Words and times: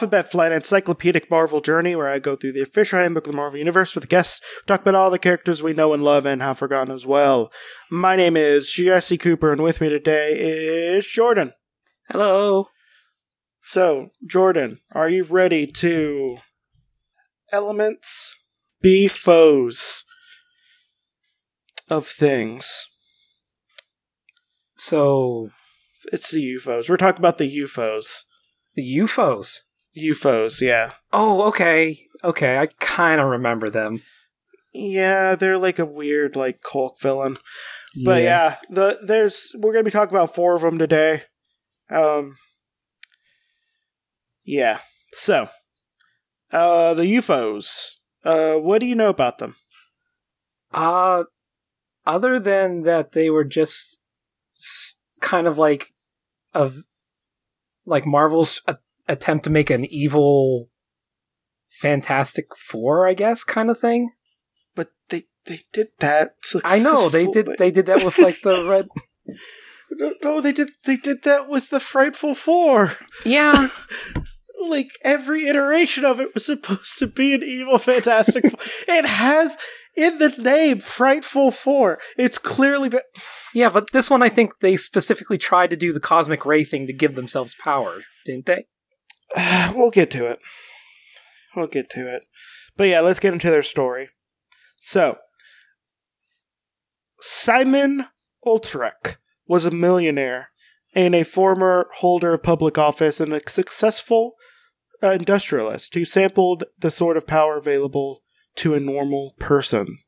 Alphabet 0.00 0.30
Flight 0.30 0.50
Encyclopedic 0.50 1.30
Marvel 1.30 1.60
Journey, 1.60 1.94
where 1.94 2.08
I 2.08 2.20
go 2.20 2.34
through 2.34 2.52
the 2.52 2.62
official 2.62 2.98
handbook 2.98 3.26
of 3.26 3.32
the 3.32 3.36
Marvel 3.36 3.58
Universe 3.58 3.94
with 3.94 4.08
guests, 4.08 4.40
talk 4.66 4.80
about 4.80 4.94
all 4.94 5.10
the 5.10 5.18
characters 5.18 5.62
we 5.62 5.74
know 5.74 5.92
and 5.92 6.02
love 6.02 6.24
and 6.24 6.40
have 6.40 6.56
forgotten 6.56 6.90
as 6.90 7.04
well. 7.04 7.52
My 7.90 8.16
name 8.16 8.34
is 8.34 8.72
Jesse 8.72 9.18
Cooper, 9.18 9.52
and 9.52 9.62
with 9.62 9.78
me 9.78 9.90
today 9.90 10.38
is 10.38 11.06
Jordan. 11.06 11.52
Hello. 12.08 12.68
So, 13.62 14.08
Jordan, 14.26 14.80
are 14.92 15.10
you 15.10 15.22
ready 15.22 15.66
to 15.66 16.38
elements 17.52 18.34
be 18.80 19.06
foes 19.06 20.06
of 21.90 22.06
things? 22.06 22.86
So 24.76 25.50
It's 26.10 26.30
the 26.30 26.54
UFOs. 26.54 26.88
We're 26.88 26.96
talking 26.96 27.20
about 27.20 27.36
the 27.36 27.54
UFOs. 27.58 28.22
the 28.74 28.96
UFOs. 28.96 29.58
UFOs, 29.96 30.60
yeah. 30.60 30.92
Oh, 31.12 31.42
okay. 31.48 32.00
Okay, 32.22 32.58
I 32.58 32.66
kind 32.78 33.20
of 33.20 33.28
remember 33.28 33.68
them. 33.70 34.02
Yeah, 34.72 35.34
they're 35.34 35.58
like 35.58 35.78
a 35.78 35.84
weird 35.84 36.36
like 36.36 36.60
cult 36.62 37.00
villain. 37.00 37.36
But 38.04 38.22
yeah, 38.22 38.56
the 38.68 38.98
there's 39.02 39.50
we're 39.58 39.72
gonna 39.72 39.84
be 39.84 39.90
talking 39.90 40.14
about 40.14 40.34
four 40.34 40.54
of 40.54 40.62
them 40.62 40.78
today. 40.78 41.22
Um, 41.90 42.36
yeah. 44.44 44.78
So, 45.12 45.48
uh, 46.52 46.94
the 46.94 47.02
UFOs. 47.16 47.94
Uh, 48.24 48.56
what 48.56 48.78
do 48.80 48.86
you 48.86 48.94
know 48.94 49.08
about 49.08 49.38
them? 49.38 49.56
Uh 50.72 51.24
other 52.06 52.38
than 52.38 52.82
that 52.82 53.12
they 53.12 53.28
were 53.28 53.44
just 53.44 54.00
kind 55.20 55.46
of 55.46 55.58
like 55.58 55.92
of 56.54 56.84
like 57.84 58.06
Marvel's 58.06 58.60
a- 58.66 58.78
attempt 59.10 59.44
to 59.44 59.50
make 59.50 59.70
an 59.70 59.84
evil 59.84 60.70
Fantastic 61.80 62.46
4, 62.56 63.06
I 63.06 63.14
guess, 63.14 63.44
kind 63.44 63.70
of 63.70 63.78
thing. 63.78 64.10
But 64.74 64.90
they 65.08 65.24
they 65.46 65.60
did 65.72 65.88
that. 66.00 66.32
I 66.64 66.80
know 66.80 67.08
they 67.08 67.26
did 67.26 67.48
they 67.58 67.70
did 67.70 67.86
that 67.86 68.04
with 68.04 68.18
like 68.18 68.42
the 68.42 68.64
red 68.68 68.88
No, 69.92 70.14
no, 70.22 70.40
they 70.40 70.52
did 70.52 70.72
they 70.84 70.96
did 70.96 71.22
that 71.22 71.48
with 71.48 71.70
the 71.70 71.80
Frightful 71.80 72.34
Four. 72.34 72.96
Yeah. 73.24 73.68
Like 74.62 74.90
every 75.02 75.48
iteration 75.48 76.04
of 76.04 76.20
it 76.20 76.34
was 76.34 76.44
supposed 76.44 76.98
to 76.98 77.06
be 77.06 77.32
an 77.32 77.42
evil 77.42 77.78
Fantastic. 77.78 78.42
Four. 78.42 78.60
It 78.94 79.06
has 79.06 79.56
in 79.96 80.18
the 80.18 80.28
name 80.28 80.80
Frightful 80.80 81.50
Four. 81.50 81.98
It's 82.18 82.36
clearly. 82.36 82.90
Yeah, 83.54 83.70
but 83.70 83.90
this 83.92 84.10
one 84.10 84.22
I 84.22 84.28
think 84.28 84.58
they 84.60 84.76
specifically 84.76 85.38
tried 85.38 85.70
to 85.70 85.76
do 85.76 85.94
the 85.94 86.00
cosmic 86.00 86.44
ray 86.44 86.62
thing 86.64 86.86
to 86.88 86.92
give 86.92 87.14
themselves 87.14 87.56
power, 87.64 88.00
didn't 88.26 88.44
they? 88.44 88.66
we'll 89.74 89.90
get 89.90 90.10
to 90.12 90.26
it. 90.26 90.40
We'll 91.54 91.66
get 91.66 91.90
to 91.90 92.12
it. 92.12 92.24
But 92.76 92.84
yeah, 92.84 93.00
let's 93.00 93.20
get 93.20 93.32
into 93.32 93.50
their 93.50 93.62
story. 93.62 94.08
So, 94.76 95.18
Simon 97.20 98.06
Ultrek 98.46 99.16
was 99.46 99.64
a 99.64 99.70
millionaire 99.70 100.50
and 100.94 101.14
a 101.14 101.24
former 101.24 101.88
holder 101.96 102.34
of 102.34 102.42
public 102.42 102.78
office 102.78 103.20
and 103.20 103.32
a 103.32 103.40
successful 103.48 104.34
uh, 105.02 105.10
industrialist 105.10 105.94
who 105.94 106.04
sampled 106.04 106.64
the 106.78 106.90
sort 106.90 107.16
of 107.16 107.26
power 107.26 107.56
available 107.56 108.22
to 108.56 108.74
a 108.74 108.80
normal 108.80 109.34
person. 109.38 109.98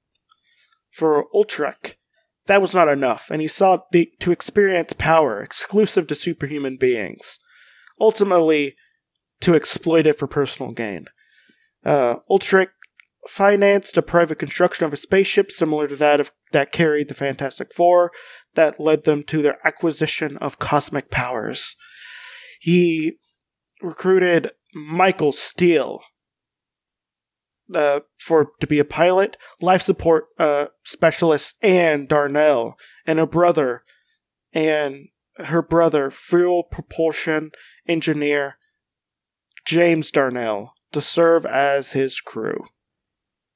For 0.91 1.27
Ultrek, 1.35 1.95
that 2.47 2.61
was 2.61 2.75
not 2.75 2.89
enough, 2.89 3.31
and 3.31 3.41
he 3.41 3.49
sought 3.49 3.93
the, 3.93 4.11
to 4.21 4.33
experience 4.33 4.93
power 4.93 5.41
exclusive 5.41 6.07
to 6.09 6.15
superhuman 6.15 6.77
beings. 6.77 7.39
Ultimately, 8.01 8.75
to 9.43 9.55
exploit 9.55 10.07
it 10.07 10.19
for 10.19 10.27
personal 10.27 10.73
gain. 10.73 11.07
Uh, 11.85 12.17
financed 13.29 13.97
a 13.97 14.03
private 14.03 14.39
construction 14.39 14.85
of 14.85 14.93
a 14.93 14.97
spaceship 14.97 15.51
similar 15.51 15.87
to 15.87 15.97
that 15.97 16.21
of 16.21 16.33
that 16.53 16.73
carried 16.73 17.09
the 17.09 17.15
Fantastic 17.15 17.73
Four, 17.75 18.11
that 18.55 18.81
led 18.81 19.05
them 19.05 19.23
to 19.25 19.43
their 19.43 19.59
acquisition 19.65 20.37
of 20.39 20.59
cosmic 20.59 21.11
powers. 21.11 21.77
He 22.61 23.19
recruited 23.81 24.51
Michael 24.75 25.33
Steel 25.33 26.03
uh, 27.75 28.01
for 28.19 28.51
to 28.61 28.67
be 28.67 28.79
a 28.79 28.85
pilot, 28.85 29.37
life 29.61 29.83
support 29.83 30.27
uh, 30.39 30.67
specialist, 30.85 31.57
and 31.63 32.09
Darnell, 32.09 32.77
and 33.07 33.19
a 33.19 33.27
brother, 33.27 33.83
and 34.53 35.09
her 35.37 35.63
brother, 35.63 36.11
fuel 36.11 36.65
propulsion 36.65 37.51
engineer 37.89 38.57
James 39.65 40.11
Darnell, 40.11 40.75
to 40.93 41.01
serve 41.01 41.47
as 41.47 41.93
his 41.93 42.21
crew. 42.21 42.67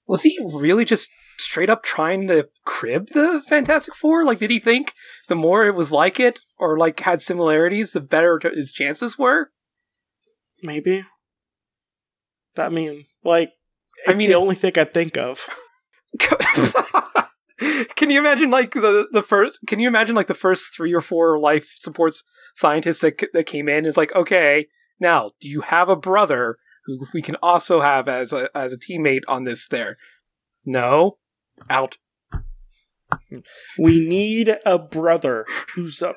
Was 0.07 0.23
he 0.23 0.39
really 0.43 0.85
just 0.85 1.11
straight 1.39 1.69
up 1.69 1.83
trying 1.83 2.29
to 2.29 2.49
crib 2.65 3.09
the 3.09 3.43
Fantastic 3.49 3.95
Four? 3.95 4.25
Like, 4.25 4.39
did 4.39 4.51
he 4.51 4.59
think 4.59 4.95
the 5.29 5.35
more 5.35 5.67
it 5.67 5.75
was 5.75 5.93
like 5.93 6.21
it 6.21 6.41
or 6.59 6.79
like 6.79 7.01
had 7.01 7.23
similarities, 7.23 7.93
the 7.93 8.01
better 8.01 8.41
his 8.43 8.73
chances 8.73 9.19
were? 9.19 9.51
Maybe. 10.63 11.05
That 12.55 12.73
mean, 12.73 13.05
like, 13.23 13.53
I 14.07 14.15
mean, 14.15 14.29
the 14.29 14.37
only 14.37 14.55
thing 14.55 14.73
I 14.79 14.85
think 14.85 15.17
of. 15.19 15.49
can 17.97 18.11
you 18.11 18.19
imagine 18.19 18.51
like 18.51 18.73
the 18.73 19.09
the 19.13 19.23
first? 19.23 19.61
Can 19.67 19.81
you 19.81 19.89
imagine 19.89 20.15
like 20.15 20.27
the 20.27 20.35
first 20.35 20.75
three 20.75 20.95
or 20.95 21.01
four 21.01 21.39
life 21.39 21.75
supports 21.79 22.25
scientists 22.55 23.01
that 23.01 23.23
that 23.35 23.45
came 23.45 23.69
in? 23.69 23.85
Is 23.85 23.97
like, 23.97 24.15
okay, 24.15 24.69
now 25.01 25.31
do 25.41 25.49
you 25.49 25.63
have 25.63 25.89
a 25.89 25.97
brother 25.97 26.57
who 26.85 27.07
we 27.13 27.23
can 27.23 27.37
also 27.43 27.81
have 27.81 28.09
as 28.09 28.33
a 28.33 28.49
as 28.55 28.73
a 28.73 28.79
teammate 28.79 29.23
on 29.29 29.45
this? 29.45 29.67
There, 29.67 29.97
no, 30.65 31.19
out. 31.69 31.99
We 33.79 34.07
need 34.07 34.59
a 34.65 34.79
brother 34.79 35.47
who's 35.75 36.03
a. 36.03 36.15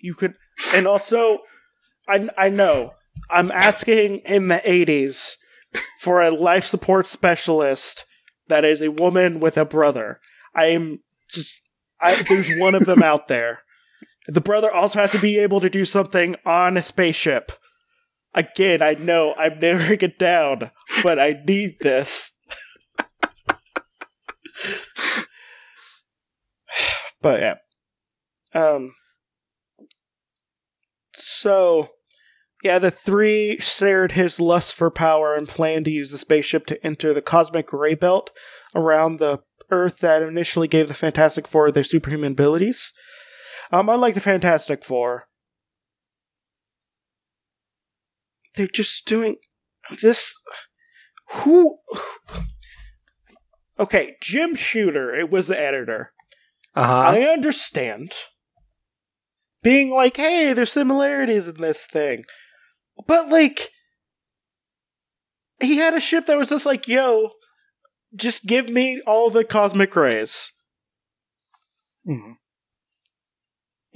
You 0.00 0.14
could, 0.14 0.34
and 0.74 0.86
also, 0.86 1.40
I 2.08 2.28
I 2.36 2.48
know 2.48 2.92
I'm 3.30 3.50
asking 3.50 4.18
in 4.18 4.48
the 4.48 4.62
'80s 4.64 5.36
for 6.00 6.22
a 6.22 6.30
life 6.30 6.64
support 6.64 7.06
specialist 7.06 8.04
that 8.48 8.64
is 8.64 8.82
a 8.82 8.90
woman 8.90 9.40
with 9.40 9.56
a 9.56 9.64
brother. 9.64 10.20
I 10.54 10.66
am 10.66 11.00
just, 11.28 11.60
I 12.00 12.14
there's 12.22 12.50
one 12.58 12.74
of 12.74 12.86
them 12.86 13.02
out 13.02 13.28
there. 13.28 13.60
The 14.28 14.40
brother 14.42 14.70
also 14.70 15.00
has 15.00 15.12
to 15.12 15.18
be 15.18 15.38
able 15.38 15.60
to 15.60 15.70
do 15.70 15.86
something 15.86 16.36
on 16.44 16.76
a 16.76 16.82
spaceship. 16.82 17.50
Again, 18.34 18.82
I 18.82 18.92
know 18.92 19.34
I'm 19.38 19.58
narrowing 19.58 20.00
it 20.02 20.18
down, 20.18 20.70
but 21.02 21.18
I 21.18 21.40
need 21.46 21.78
this. 21.80 22.32
but 27.22 27.40
yeah. 27.40 27.54
Um 28.52 28.92
so 31.14 31.88
yeah, 32.62 32.78
the 32.78 32.90
three 32.90 33.58
shared 33.60 34.12
his 34.12 34.38
lust 34.38 34.74
for 34.74 34.90
power 34.90 35.34
and 35.34 35.48
planned 35.48 35.86
to 35.86 35.90
use 35.90 36.10
the 36.10 36.18
spaceship 36.18 36.66
to 36.66 36.86
enter 36.86 37.14
the 37.14 37.22
cosmic 37.22 37.72
ray 37.72 37.94
belt 37.94 38.30
around 38.74 39.18
the 39.18 39.38
Earth 39.70 39.98
that 39.98 40.22
initially 40.22 40.68
gave 40.68 40.88
the 40.88 40.94
Fantastic 40.94 41.48
Four 41.48 41.70
their 41.70 41.84
superhuman 41.84 42.32
abilities. 42.32 42.92
Um, 43.70 43.88
unlike 43.88 44.14
the 44.14 44.20
Fantastic 44.20 44.84
Four, 44.84 45.24
they're 48.54 48.66
just 48.66 49.06
doing 49.06 49.36
this. 50.02 50.40
Who? 51.30 51.78
Okay, 53.78 54.16
Jim 54.20 54.54
Shooter. 54.54 55.14
It 55.14 55.30
was 55.30 55.48
the 55.48 55.60
editor. 55.60 56.12
Uh 56.74 56.86
huh. 56.86 56.94
I 56.94 57.20
understand 57.22 58.12
being 59.62 59.90
like, 59.90 60.16
hey, 60.16 60.52
there's 60.52 60.72
similarities 60.72 61.48
in 61.48 61.60
this 61.60 61.84
thing. 61.84 62.24
But, 63.06 63.28
like, 63.28 63.70
he 65.60 65.76
had 65.76 65.94
a 65.94 66.00
ship 66.00 66.26
that 66.26 66.38
was 66.38 66.48
just 66.48 66.66
like, 66.66 66.88
yo, 66.88 67.30
just 68.16 68.46
give 68.46 68.68
me 68.68 69.00
all 69.06 69.30
the 69.30 69.44
cosmic 69.44 69.94
rays. 69.94 70.52
Mhm. 72.08 72.37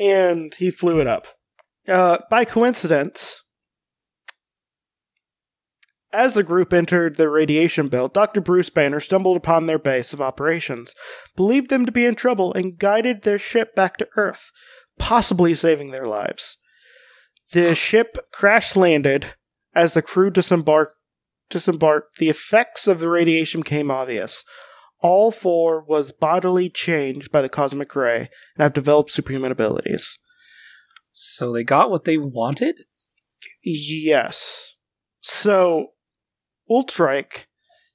And 0.03 0.53
he 0.55 0.71
flew 0.71 1.01
it 1.01 1.07
up. 1.07 1.29
Uh, 1.87 2.19
by 2.31 2.45
coincidence, 2.45 3.43
as 6.13 6.35
the 6.35 6.43
group 6.43 6.73
entered 6.73 7.17
the 7.17 7.29
radiation 7.29 7.89
belt, 7.89 8.13
Dr. 8.13 8.41
Bruce 8.41 8.69
Banner 8.69 9.01
stumbled 9.01 9.37
upon 9.37 9.67
their 9.67 9.79
base 9.79 10.13
of 10.13 10.21
operations, 10.21 10.95
believed 11.37 11.71
them 11.71 11.87
to 11.87 11.93
be 11.93 12.05
in 12.05 12.15
trouble, 12.15 12.53
and 12.53 12.79
guided 12.79 13.23
their 13.23 13.39
ship 13.39 13.75
back 13.75 13.97
to 13.97 14.09
Earth, 14.17 14.51
possibly 14.99 15.55
saving 15.55 15.91
their 15.91 16.05
lives. 16.05 16.59
The 17.53 17.75
ship 17.75 18.19
crash 18.33 18.77
landed 18.77 19.35
as 19.75 19.95
the 19.95 20.03
crew 20.03 20.31
disembarked. 20.31 20.95
Disembarked, 21.49 22.17
the 22.17 22.31
effects 22.31 22.87
of 22.87 22.99
the 22.99 23.09
radiation 23.09 23.61
became 23.61 23.91
obvious. 23.91 24.45
All 25.03 25.33
four 25.33 25.83
was 25.83 26.13
bodily 26.13 26.71
changed 26.71 27.33
by 27.33 27.43
the 27.43 27.49
cosmic 27.49 27.95
ray 27.95 28.31
and 28.57 28.63
have 28.63 28.73
developed 28.73 29.11
superhuman 29.11 29.53
abilities. 29.53 30.19
So 31.13 31.53
they 31.53 31.65
got 31.65 31.91
what 31.91 32.05
they 32.05 32.17
wanted. 32.17 32.83
Yes. 33.63 34.75
So, 35.21 35.89
Ultrike 36.71 37.47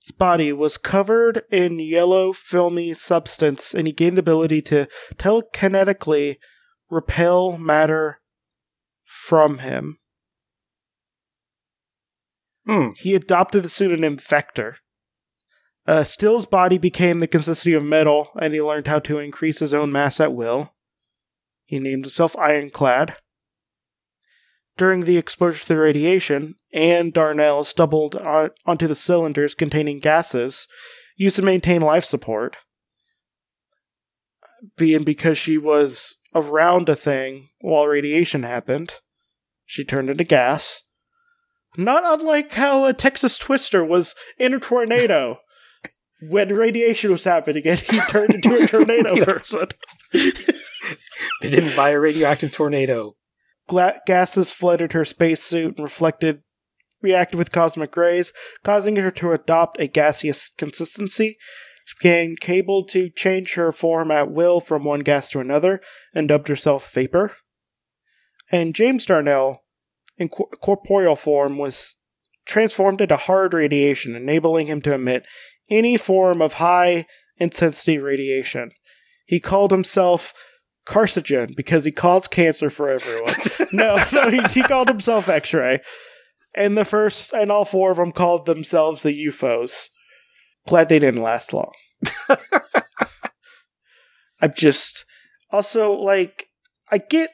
his 0.08 0.14
body 0.14 0.54
was 0.54 0.78
covered 0.78 1.44
in 1.52 1.80
yellow, 1.80 2.32
filmy 2.32 2.94
substance, 2.94 3.76
and 3.76 3.88
he 3.88 3.92
gained 3.92 4.16
the 4.16 4.22
ability 4.22 4.62
to 4.62 4.88
telekinetically 5.18 6.38
repel 6.90 7.58
matter 7.58 8.22
from 9.04 9.58
him. 9.58 9.98
Hmm. 12.66 12.92
He 12.98 13.16
adopted 13.16 13.64
the 13.64 13.70
pseudonym 13.70 14.18
Vector. 14.18 14.78
Uh, 15.88 16.04
Steel's 16.04 16.46
body 16.46 16.78
became 16.78 17.20
the 17.20 17.28
consistency 17.28 17.74
of 17.74 17.84
metal, 17.84 18.32
and 18.40 18.54
he 18.54 18.62
learned 18.62 18.88
how 18.88 19.00
to 19.00 19.20
increase 19.20 19.60
his 19.60 19.74
own 19.74 19.90
mass 19.90 20.20
at 20.20 20.34
will. 20.34 20.74
He 21.66 21.80
named 21.80 22.04
himself 22.04 22.38
Ironclad. 22.38 23.16
During 24.76 25.02
the 25.02 25.18
exposure 25.18 25.62
to 25.62 25.68
the 25.70 25.78
radiation, 25.78 26.56
Ann 26.74 27.12
Darnell 27.12 27.64
stumbled 27.64 28.16
on, 28.18 28.52
onto 28.66 28.86
the 28.86 28.96
cylinders 28.96 29.56
containing 29.56 30.00
gases 30.00 30.68
used 31.16 31.38
to 31.38 31.42
maintain 31.42 31.82
life 31.82 32.04
support. 32.06 32.58
Being 34.78 35.04
because 35.04 35.38
she 35.38 35.58
was 35.58 36.16
around 36.36 36.90
a 36.90 36.96
thing 36.96 37.50
while 37.62 37.88
radiation 37.88 38.44
happened, 38.44 38.96
she 39.66 39.86
turned 39.86 40.10
into 40.10 40.24
gas. 40.24 40.84
Not 41.78 42.04
unlike 42.06 42.52
how 42.54 42.86
a 42.86 42.94
Texas 42.94 43.38
Twister 43.38 43.86
was 43.86 44.16
in 44.38 44.54
a 44.54 44.60
tornado. 44.60 45.40
When 46.22 46.50
radiation 46.50 47.12
was 47.12 47.24
happening 47.24 47.64
and 47.66 47.80
he 47.80 48.00
turned 48.02 48.34
into 48.34 48.56
a 48.56 48.68
tornado 48.68 49.24
person. 49.24 49.68
They 51.42 51.50
didn't 51.50 51.76
buy 51.76 51.90
a 51.90 52.00
radioactive 52.00 52.52
tornado. 52.52 53.16
Gla- 53.68 54.00
gases 54.06 54.52
flooded 54.52 54.94
her 54.94 55.06
spacesuit 55.06 55.78
and 55.78 55.84
reflected 55.84 56.42
reacted 57.02 57.38
with 57.38 57.52
cosmic 57.52 57.96
rays, 57.96 58.34
causing 58.64 58.96
her 58.96 59.12
to 59.12 59.32
adopt 59.32 59.80
a 59.80 59.88
gaseous 59.88 60.50
consistency. 60.50 61.38
She 61.86 61.96
became 62.00 62.36
able 62.48 62.86
to 62.86 63.10
change 63.10 63.54
her 63.54 63.72
form 63.72 64.10
at 64.12 64.32
will 64.32 64.60
from 64.60 64.84
one 64.84 65.02
gas 65.02 65.30
to 65.32 65.40
another 65.40 65.80
and 66.14 66.28
dubbed 66.28 66.48
herself 66.48 66.92
Vapor. 66.92 67.34
And 68.52 68.74
James 68.74 69.06
Darnell, 69.06 69.64
in 70.18 70.30
cor- 70.30 70.50
corporeal 70.62 71.16
form, 71.16 71.58
was 71.58 71.96
transformed 72.46 73.02
into 73.02 73.16
hard 73.16 73.54
radiation, 73.54 74.16
enabling 74.16 74.68
him 74.68 74.82
to 74.82 74.96
emit 74.96 75.26
any 75.70 75.98
form 75.98 76.42
of 76.42 76.54
high 76.54 77.06
intensity 77.38 77.98
radiation. 77.98 78.72
He 79.26 79.40
called 79.40 79.72
himself 79.72 80.34
Carcinogen 80.86 81.56
because 81.56 81.84
he 81.84 81.92
caused 81.92 82.32
cancer 82.32 82.70
for 82.70 82.90
everyone. 82.90 83.34
no, 83.74 84.04
no, 84.14 84.30
he, 84.30 84.42
he 84.54 84.64
called 84.64 84.88
himself 84.88 85.28
X-Ray. 85.30 85.82
And 86.56 86.78
the 86.78 86.86
first 86.86 87.34
and 87.34 87.52
all 87.52 87.66
four 87.66 87.92
of 87.92 87.98
them 87.98 88.12
called 88.12 88.46
themselves 88.46 89.04
the 89.04 89.28
UFOs. 89.28 89.90
Glad 90.68 90.90
they 90.90 91.00
didn't 91.00 91.22
last 91.22 91.54
long. 91.54 91.72
I'm 94.42 94.54
just 94.56 95.06
also 95.52 95.92
like 95.94 96.48
I 96.92 96.98
get 96.98 97.30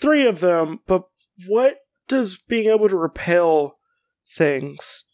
three 0.00 0.26
of 0.26 0.40
them, 0.40 0.80
but 0.86 1.04
what 1.46 1.78
does 2.08 2.38
being 2.48 2.68
able 2.68 2.88
to 2.88 2.96
repel 2.96 3.78
things 4.36 5.05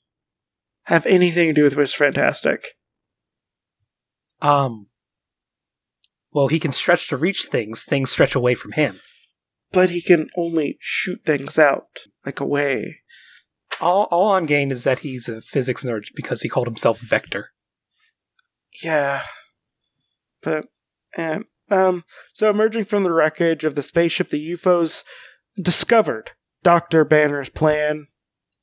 have 0.85 1.07
anything 1.07 1.49
to 1.49 1.53
do 1.53 1.65
with 1.65 1.77
Mr. 1.77 1.97
Fantastic? 1.97 2.65
Um. 4.41 4.89
Well, 6.33 6.49
he 6.49 6.59
can 6.59 6.73
stretch 6.73 7.09
to 7.09 7.17
reach 7.17 7.45
things. 7.45 7.85
Things 7.85 8.11
stretch 8.11 8.35
away 8.35 8.55
from 8.55 8.73
him. 8.73 9.01
But 9.71 9.91
he 9.91 10.01
can 10.01 10.29
only 10.37 10.79
shoot 10.81 11.21
things 11.25 11.59
out, 11.59 12.07
like 12.25 12.41
away. 12.41 13.01
All, 13.81 14.07
all 14.11 14.33
I'm 14.33 14.47
getting 14.47 14.71
is 14.71 14.85
that 14.85 15.01
he's 15.01 15.29
a 15.29 15.41
physics 15.41 15.85
nerd 15.85 16.05
because 16.15 16.43
he 16.43 16.49
called 16.49 16.67
himself 16.67 17.01
Vector. 17.01 17.51
Yeah. 18.83 19.23
But, 20.43 20.67
um, 21.17 21.47
um, 21.71 22.05
so 22.33 22.51
emerging 22.51 22.85
from 22.85 23.03
the 23.03 23.13
wreckage 23.13 23.65
of 23.65 23.75
the 23.75 23.83
spaceship, 23.83 24.29
the 24.29 24.53
UFOs 24.53 25.05
discovered 25.61 26.33
Dr. 26.63 27.05
Banner's 27.05 27.49
plan 27.49 28.09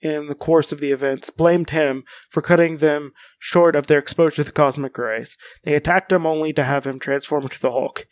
in 0.01 0.28
the 0.28 0.36
course 0.36 0.72
of 0.72 0.80
the 0.80 0.92
events, 0.92 1.30
blamed 1.30 1.72
him 1.72 2.04
for 2.30 2.42
cutting 2.42 2.78
them 2.78 3.12
short 3.38 3.75
of 3.75 3.88
their 3.88 4.00
exposure 4.00 4.38
to 4.38 4.44
the 4.44 4.51
cosmic 4.51 4.98
rays. 4.98 5.36
They 5.63 5.75
attacked 5.75 6.12
him 6.12 6.25
only 6.25 6.54
to 6.54 6.63
have 6.63 6.88
him 6.88 7.00
transform 7.00 7.44
into 7.44 7.60
the 7.60 7.72
Hulk. 7.72 8.07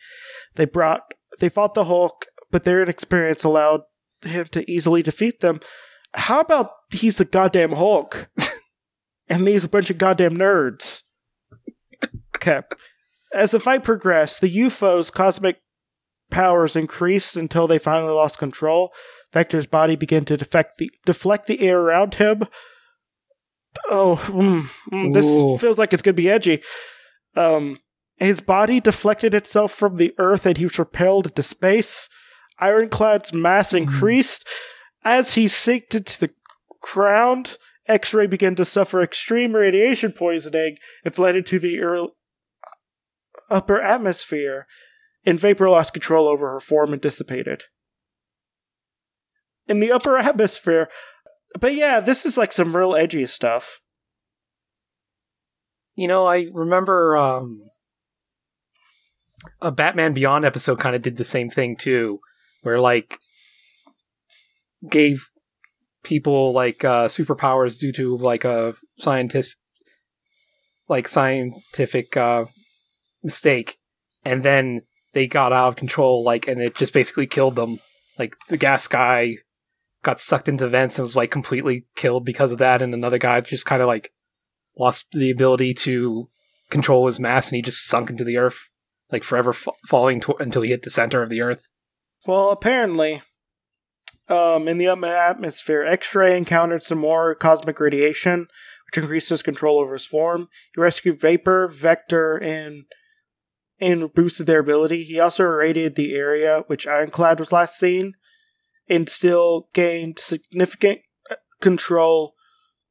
They 0.54 0.64
brought, 0.64 1.02
they 1.40 1.48
fought 1.48 1.74
the 1.74 1.84
Hulk, 1.84 2.26
but 2.50 2.64
their 2.64 2.82
inexperience 2.82 3.44
allowed 3.44 3.80
him 4.22 4.46
to 4.46 4.70
easily 4.70 5.02
defeat 5.02 5.40
them. 5.40 5.60
How 6.14 6.40
about 6.40 6.70
he's 6.90 7.20
a 7.20 7.24
goddamn 7.24 7.72
Hulk? 7.72 8.28
and 9.28 9.46
these 9.46 9.64
a 9.64 9.68
bunch 9.68 9.90
of 9.90 9.98
goddamn 9.98 10.36
nerds. 10.36 11.02
Okay. 12.36 12.62
As 13.34 13.50
the 13.50 13.60
fight 13.60 13.84
progressed, 13.84 14.40
the 14.40 14.56
UFO's 14.56 15.10
cosmic 15.10 15.60
powers 16.30 16.76
increased 16.76 17.36
until 17.36 17.66
they 17.66 17.78
finally 17.78 18.12
lost 18.12 18.38
control. 18.38 18.92
Vector's 19.32 19.66
body 19.66 19.96
began 19.96 20.24
to 20.26 20.36
deflect 20.36 20.78
the 20.78 20.90
deflect 21.04 21.46
the 21.46 21.60
air 21.60 21.80
around 21.80 22.14
him. 22.14 22.44
Oh, 23.90 24.16
mm, 24.26 24.68
mm, 24.90 25.12
this 25.12 25.26
Ooh. 25.26 25.58
feels 25.58 25.78
like 25.78 25.92
it's 25.92 26.02
gonna 26.02 26.14
be 26.14 26.30
edgy. 26.30 26.62
Um, 27.36 27.78
his 28.16 28.40
body 28.40 28.80
deflected 28.80 29.34
itself 29.34 29.72
from 29.72 29.96
the 29.96 30.14
Earth, 30.18 30.46
and 30.46 30.56
he 30.56 30.64
was 30.64 30.74
propelled 30.74 31.26
into 31.26 31.42
space. 31.42 32.08
Ironclad's 32.60 33.32
mass 33.32 33.72
increased 33.72 34.46
as 35.04 35.34
he 35.34 35.46
sinked 35.46 35.94
into 35.94 36.18
the 36.18 36.30
ground. 36.80 37.56
X-ray 37.86 38.26
began 38.26 38.54
to 38.56 38.64
suffer 38.64 39.00
extreme 39.00 39.54
radiation 39.54 40.12
poisoning 40.12 40.76
and 41.04 41.14
fled 41.14 41.36
into 41.36 41.58
the 41.58 41.74
ear- 41.74 42.08
upper 43.48 43.80
atmosphere, 43.80 44.66
and 45.24 45.40
Vapor 45.40 45.70
lost 45.70 45.92
control 45.92 46.26
over 46.26 46.50
her 46.50 46.60
form 46.60 46.92
and 46.92 47.00
dissipated. 47.00 47.64
In 49.68 49.80
the 49.80 49.92
upper 49.92 50.16
atmosphere, 50.16 50.88
but 51.58 51.74
yeah, 51.74 52.00
this 52.00 52.24
is 52.24 52.38
like 52.38 52.52
some 52.52 52.76
real 52.76 52.96
edgy 52.96 53.26
stuff. 53.26 53.78
You 55.94 56.08
know, 56.08 56.26
I 56.26 56.48
remember 56.52 57.16
um, 57.16 57.62
a 59.60 59.70
Batman 59.70 60.14
Beyond 60.14 60.44
episode 60.44 60.78
kind 60.78 60.94
of 60.94 61.02
did 61.02 61.16
the 61.16 61.24
same 61.24 61.50
thing 61.50 61.76
too, 61.76 62.20
where 62.62 62.80
like 62.80 63.18
gave 64.88 65.28
people 66.02 66.52
like 66.52 66.84
uh, 66.84 67.06
superpowers 67.06 67.78
due 67.78 67.92
to 67.92 68.16
like 68.16 68.44
a 68.44 68.74
scientist, 68.98 69.56
like 70.88 71.08
scientific 71.08 72.16
uh, 72.16 72.44
mistake, 73.22 73.78
and 74.24 74.42
then 74.42 74.82
they 75.14 75.26
got 75.26 75.52
out 75.52 75.68
of 75.68 75.76
control, 75.76 76.22
like, 76.22 76.46
and 76.46 76.60
it 76.60 76.76
just 76.76 76.92
basically 76.92 77.26
killed 77.26 77.56
them. 77.56 77.80
Like 78.18 78.34
the 78.48 78.56
gas 78.56 78.88
guy 78.88 79.36
got 80.02 80.20
sucked 80.20 80.48
into 80.48 80.68
vents 80.68 80.98
and 80.98 81.04
was 81.04 81.16
like 81.16 81.30
completely 81.30 81.86
killed 81.96 82.24
because 82.24 82.50
of 82.50 82.58
that, 82.58 82.82
and 82.82 82.94
another 82.94 83.18
guy 83.18 83.40
just 83.40 83.66
kind 83.66 83.82
of 83.82 83.88
like 83.88 84.12
lost 84.78 85.08
the 85.12 85.30
ability 85.30 85.74
to 85.74 86.28
control 86.70 87.06
his 87.06 87.18
mass 87.18 87.48
and 87.48 87.56
he 87.56 87.62
just 87.62 87.86
sunk 87.86 88.10
into 88.10 88.24
the 88.24 88.36
earth, 88.36 88.68
like 89.10 89.24
forever 89.24 89.52
fa- 89.52 89.72
falling 89.86 90.20
to- 90.20 90.36
until 90.38 90.62
he 90.62 90.70
hit 90.70 90.82
the 90.82 90.90
center 90.90 91.22
of 91.22 91.30
the 91.30 91.40
earth. 91.40 91.68
Well, 92.26 92.50
apparently, 92.50 93.22
um, 94.28 94.68
in 94.68 94.78
the 94.78 94.88
atmosphere, 94.88 95.82
X-ray 95.82 96.36
encountered 96.36 96.82
some 96.82 96.98
more 96.98 97.34
cosmic 97.34 97.80
radiation, 97.80 98.48
which 98.86 99.02
increased 99.02 99.30
his 99.30 99.42
control 99.42 99.78
over 99.78 99.94
his 99.94 100.06
form. 100.06 100.48
He 100.74 100.80
rescued 100.80 101.20
Vapor, 101.20 101.68
Vector, 101.68 102.36
and 102.36 102.84
and 103.80 104.12
boosted 104.12 104.46
their 104.46 104.58
ability. 104.58 105.04
He 105.04 105.20
also 105.20 105.44
irradiated 105.44 105.94
the 105.94 106.14
area 106.14 106.64
which 106.66 106.86
Ironclad 106.86 107.38
was 107.38 107.52
last 107.52 107.78
seen, 107.78 108.14
and 108.88 109.08
still 109.08 109.68
gained 109.72 110.18
significant 110.18 111.00
uh, 111.30 111.36
control, 111.60 112.34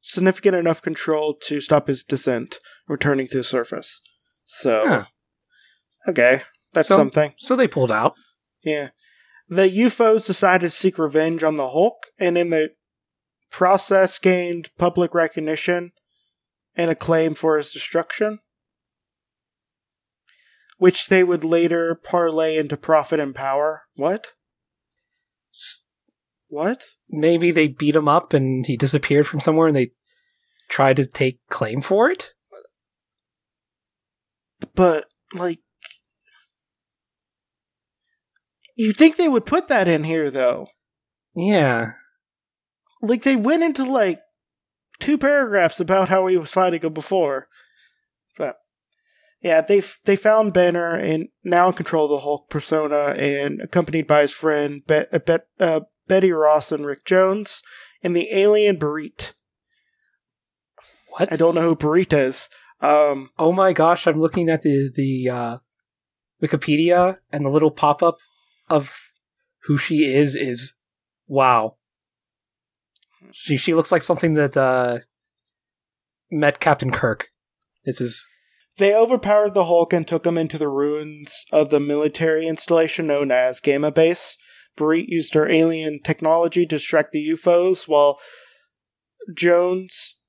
significant 0.01 0.55
enough 0.55 0.81
control 0.81 1.35
to 1.43 1.59
stop 1.61 1.87
his 1.87 2.03
descent, 2.03 2.59
returning 2.87 3.27
to 3.29 3.37
the 3.37 3.43
surface. 3.43 4.01
So, 4.45 4.83
Huh. 4.87 5.05
okay, 6.07 6.43
that's 6.73 6.87
So- 6.87 6.95
something. 6.97 7.33
So 7.37 7.55
they 7.55 7.67
pulled 7.67 7.91
out. 7.91 8.15
Yeah. 8.61 8.89
The 9.49 9.69
UFOs 9.69 10.27
decided 10.27 10.67
to 10.71 10.75
seek 10.75 10.97
revenge 10.97 11.41
on 11.41 11.55
the 11.55 11.69
Hulk, 11.69 12.07
and 12.19 12.37
in 12.37 12.49
the 12.49 12.71
process 13.49 14.19
gained 14.19 14.69
public 14.77 15.13
recognition 15.13 15.93
and 16.75 16.91
acclaim 16.91 17.33
for 17.33 17.57
his 17.57 17.71
destruction, 17.71 18.39
which 20.77 21.07
they 21.07 21.23
would 21.23 21.43
later 21.45 21.95
parlay 21.95 22.57
into 22.57 22.75
profit 22.77 23.19
and 23.21 23.33
power. 23.33 23.83
What? 23.95 24.33
What? 26.47 26.83
Maybe 27.09 27.51
they 27.51 27.67
beat 27.67 27.95
him 27.95 28.07
up 28.07 28.33
and 28.33 28.65
he 28.65 28.77
disappeared 28.77 29.27
from 29.27 29.41
somewhere 29.41 29.67
and 29.67 29.75
they 29.75 29.91
tried 30.69 30.95
to 30.97 31.05
take 31.05 31.39
claim 31.49 31.81
for 31.81 32.09
it? 32.09 32.33
But, 34.75 35.05
like. 35.33 35.59
You'd 38.75 38.97
think 38.97 39.15
they 39.15 39.27
would 39.27 39.45
put 39.45 39.67
that 39.67 39.87
in 39.87 40.03
here, 40.03 40.29
though? 40.29 40.67
Yeah. 41.35 41.93
Like, 43.01 43.23
they 43.23 43.35
went 43.35 43.63
into, 43.63 43.83
like, 43.83 44.21
two 44.99 45.17
paragraphs 45.17 45.79
about 45.79 46.09
how 46.09 46.27
he 46.27 46.37
was 46.37 46.51
fighting 46.51 46.81
him 46.81 46.93
before. 46.93 47.47
But 48.37 48.57
yeah, 49.41 49.61
they 49.61 49.81
they 50.05 50.15
found 50.15 50.53
Banner 50.53 50.95
and 50.95 51.29
now 51.43 51.67
in 51.67 51.73
control 51.73 52.05
of 52.05 52.11
the 52.11 52.19
Hulk 52.19 52.49
persona, 52.49 53.15
and 53.17 53.61
accompanied 53.61 54.07
by 54.07 54.21
his 54.21 54.31
friend 54.31 54.85
Bet, 54.85 55.09
uh, 55.13 55.19
Bet, 55.19 55.47
uh, 55.59 55.81
Betty 56.07 56.31
Ross 56.31 56.71
and 56.71 56.85
Rick 56.85 57.05
Jones, 57.05 57.61
and 58.03 58.15
the 58.15 58.33
alien 58.33 58.77
Bereet. 58.77 59.33
What? 61.09 61.31
I 61.31 61.35
don't 61.35 61.55
know 61.55 61.61
who 61.61 61.75
Bereet 61.75 62.13
is. 62.13 62.49
Um, 62.81 63.31
Oh 63.39 63.51
my 63.51 63.73
gosh, 63.73 64.05
I'm 64.07 64.19
looking 64.19 64.49
at 64.49 64.61
the 64.61 64.91
the 64.93 65.29
uh, 65.29 65.57
Wikipedia 66.41 67.17
and 67.31 67.45
the 67.45 67.49
little 67.49 67.71
pop 67.71 68.03
up 68.03 68.17
of 68.69 68.93
who 69.63 69.77
she 69.77 70.05
is 70.05 70.35
is 70.35 70.75
wow. 71.27 71.75
She 73.31 73.57
she 73.57 73.73
looks 73.73 73.91
like 73.91 74.03
something 74.03 74.35
that 74.35 74.55
uh, 74.55 74.99
met 76.31 76.59
Captain 76.59 76.91
Kirk. 76.91 77.29
This 77.85 77.99
is 77.99 78.27
They 78.77 78.93
overpowered 78.93 79.53
the 79.53 79.65
Hulk 79.65 79.93
and 79.93 80.07
took 80.07 80.25
him 80.25 80.37
into 80.37 80.57
the 80.57 80.69
ruins 80.69 81.45
of 81.51 81.69
the 81.69 81.79
military 81.79 82.47
installation 82.47 83.07
known 83.07 83.31
as 83.31 83.59
Gamma 83.59 83.91
Base. 83.91 84.37
Used 84.79 85.33
her 85.33 85.49
alien 85.49 85.99
technology 86.03 86.65
to 86.65 86.75
distract 86.75 87.11
the 87.11 87.29
UFOs 87.29 87.87
while 87.87 88.19
Jones, 89.33 90.19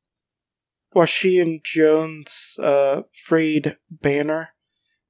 while 0.90 1.06
she 1.06 1.38
and 1.38 1.60
Jones 1.64 2.56
uh, 2.62 3.02
freed 3.12 3.76
Banner. 3.90 4.50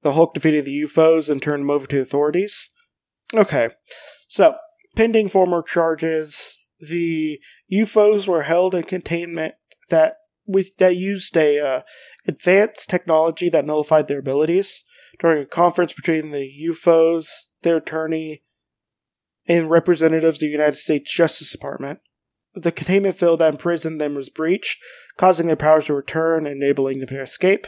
The 0.02 0.12
Hulk 0.12 0.34
defeated 0.34 0.64
the 0.64 0.82
UFOs 0.82 1.28
and 1.28 1.42
turned 1.42 1.62
them 1.62 1.70
over 1.70 1.86
to 1.88 2.00
authorities. 2.00 2.70
Okay, 3.34 3.70
so 4.28 4.54
pending 4.96 5.28
former 5.28 5.62
charges, 5.62 6.58
the 6.80 7.40
UFOs 7.72 8.26
were 8.26 8.42
held 8.42 8.74
in 8.74 8.84
containment 8.84 9.54
that 9.90 10.16
with 10.46 10.76
that 10.78 10.96
used 10.96 11.36
a 11.36 11.60
uh, 11.60 11.80
advanced 12.26 12.88
technology 12.88 13.48
that 13.50 13.66
nullified 13.66 14.08
their 14.08 14.20
abilities 14.20 14.84
during 15.20 15.42
a 15.42 15.46
conference 15.46 15.92
between 15.92 16.30
the 16.30 16.50
UFOs, 16.68 17.28
their 17.62 17.76
attorney, 17.76 18.42
and 19.48 19.70
representatives 19.70 20.36
of 20.36 20.40
the 20.40 20.46
United 20.46 20.76
States 20.76 21.12
Justice 21.12 21.50
Department. 21.50 22.00
The 22.54 22.72
containment 22.72 23.16
field 23.16 23.40
that 23.40 23.54
imprisoned 23.54 24.00
them 24.00 24.14
was 24.14 24.30
breached, 24.30 24.78
causing 25.16 25.46
their 25.46 25.56
powers 25.56 25.86
to 25.86 25.94
return 25.94 26.46
and 26.46 26.62
enabling 26.62 26.98
them 26.98 27.08
to 27.08 27.22
escape. 27.22 27.66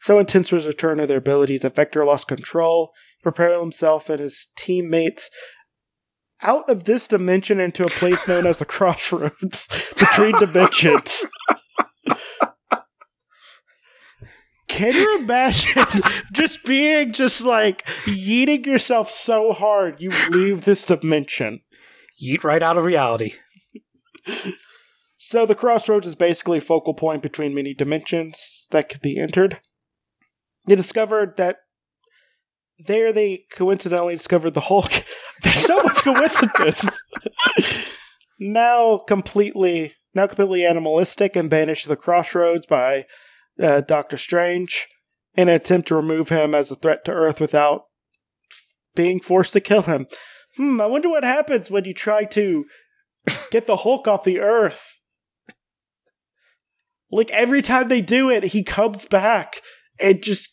So 0.00 0.18
intense 0.18 0.52
was 0.52 0.64
the 0.64 0.70
return 0.70 1.00
of 1.00 1.08
their 1.08 1.18
abilities 1.18 1.62
that 1.62 1.74
Vector 1.74 2.04
lost 2.04 2.28
control, 2.28 2.92
preparing 3.22 3.60
himself 3.60 4.10
and 4.10 4.20
his 4.20 4.48
teammates 4.56 5.30
out 6.42 6.68
of 6.68 6.84
this 6.84 7.08
dimension 7.08 7.58
into 7.58 7.84
a 7.84 7.90
place 7.90 8.28
known 8.28 8.46
as 8.46 8.58
the 8.58 8.64
Crossroads 8.66 9.68
between 9.96 10.38
dimensions. 10.38 11.26
Can 14.74 14.92
you 14.92 15.18
imagine 15.18 15.84
just 16.32 16.64
being 16.64 17.12
just 17.12 17.44
like 17.44 17.86
yeeting 18.06 18.66
yourself 18.66 19.08
so 19.08 19.52
hard 19.52 20.00
you 20.00 20.10
leave 20.30 20.64
this 20.64 20.84
dimension? 20.84 21.60
yeet 22.22 22.44
right 22.44 22.62
out 22.62 22.78
of 22.78 22.84
reality. 22.84 23.34
So 25.16 25.46
the 25.46 25.54
crossroads 25.54 26.06
is 26.06 26.16
basically 26.16 26.58
a 26.58 26.62
focal 26.62 26.94
point 26.94 27.22
between 27.22 27.54
many 27.54 27.74
dimensions 27.74 28.66
that 28.70 28.88
could 28.88 29.00
be 29.00 29.18
entered. 29.18 29.60
They 30.66 30.76
discovered 30.76 31.36
that 31.36 31.58
there 32.78 33.12
they 33.12 33.44
coincidentally 33.52 34.14
discovered 34.14 34.54
the 34.54 34.62
Hulk. 34.62 34.90
There's 35.42 35.54
so 35.54 35.82
much 35.82 35.96
coincidence. 35.96 37.02
now 38.38 38.98
completely 38.98 39.94
now 40.14 40.26
completely 40.26 40.64
animalistic 40.64 41.36
and 41.36 41.48
banished 41.48 41.84
to 41.84 41.88
the 41.88 41.96
crossroads 41.96 42.66
by 42.66 43.06
uh, 43.60 43.80
Doctor 43.82 44.16
Strange 44.16 44.86
in 45.34 45.48
an 45.48 45.54
attempt 45.54 45.88
to 45.88 45.96
remove 45.96 46.28
him 46.28 46.54
as 46.54 46.70
a 46.70 46.76
threat 46.76 47.04
to 47.04 47.12
Earth 47.12 47.40
without 47.40 47.84
being 48.94 49.20
forced 49.20 49.52
to 49.54 49.60
kill 49.60 49.82
him. 49.82 50.06
Hmm, 50.56 50.80
I 50.80 50.86
wonder 50.86 51.08
what 51.08 51.24
happens 51.24 51.70
when 51.70 51.84
you 51.84 51.94
try 51.94 52.24
to 52.24 52.64
get 53.50 53.66
the 53.66 53.78
Hulk 53.78 54.06
off 54.06 54.24
the 54.24 54.40
Earth. 54.40 55.00
Like 57.10 57.30
every 57.30 57.62
time 57.62 57.88
they 57.88 58.00
do 58.00 58.30
it, 58.30 58.44
he 58.44 58.62
comes 58.62 59.06
back 59.06 59.60
and 60.00 60.22
just 60.22 60.50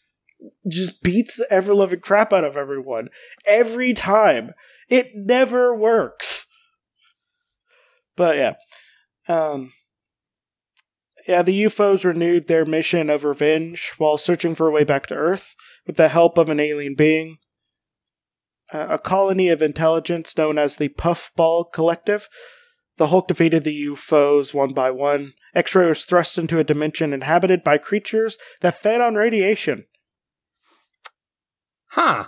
just 0.67 1.03
beats 1.03 1.35
the 1.35 1.51
ever 1.51 1.73
loving 1.73 1.99
crap 1.99 2.33
out 2.33 2.43
of 2.43 2.57
everyone. 2.57 3.09
Every 3.45 3.93
time. 3.93 4.51
It 4.89 5.11
never 5.15 5.75
works. 5.75 6.47
But 8.15 8.37
yeah. 8.37 8.53
Um 9.27 9.71
yeah, 11.27 11.41
the 11.41 11.63
UFOs 11.63 12.03
renewed 12.03 12.47
their 12.47 12.65
mission 12.65 13.09
of 13.09 13.23
revenge 13.23 13.93
while 13.97 14.17
searching 14.17 14.55
for 14.55 14.67
a 14.67 14.71
way 14.71 14.83
back 14.83 15.07
to 15.07 15.15
Earth 15.15 15.55
with 15.85 15.97
the 15.97 16.09
help 16.09 16.37
of 16.37 16.49
an 16.49 16.59
alien 16.59 16.95
being. 16.95 17.37
Uh, 18.73 18.87
a 18.91 18.99
colony 18.99 19.49
of 19.49 19.61
intelligence 19.61 20.37
known 20.37 20.57
as 20.57 20.77
the 20.77 20.89
Puffball 20.89 21.71
Collective. 21.71 22.29
The 22.97 23.07
Hulk 23.07 23.27
defeated 23.27 23.63
the 23.63 23.85
UFOs 23.87 24.53
one 24.53 24.73
by 24.73 24.91
one. 24.91 25.33
X 25.53 25.75
ray 25.75 25.87
was 25.87 26.05
thrust 26.05 26.37
into 26.37 26.59
a 26.59 26.63
dimension 26.63 27.13
inhabited 27.13 27.63
by 27.63 27.77
creatures 27.77 28.37
that 28.61 28.81
fed 28.81 29.01
on 29.01 29.15
radiation. 29.15 29.85
Huh. 31.87 32.27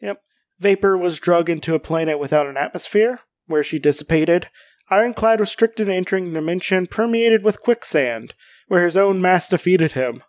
Yep. 0.00 0.20
Vapor 0.58 0.98
was 0.98 1.20
drug 1.20 1.48
into 1.48 1.74
a 1.74 1.80
planet 1.80 2.18
without 2.18 2.46
an 2.46 2.56
atmosphere, 2.56 3.20
where 3.46 3.64
she 3.64 3.78
dissipated. 3.78 4.48
Ironclad 4.90 5.40
was 5.40 5.50
restricted 5.50 5.88
entering 5.88 6.26
the 6.26 6.40
dimension 6.40 6.86
permeated 6.86 7.42
with 7.42 7.60
quicksand, 7.60 8.34
where 8.68 8.84
his 8.84 8.96
own 8.96 9.20
mass 9.20 9.48
defeated 9.48 9.92
him. 9.92 10.22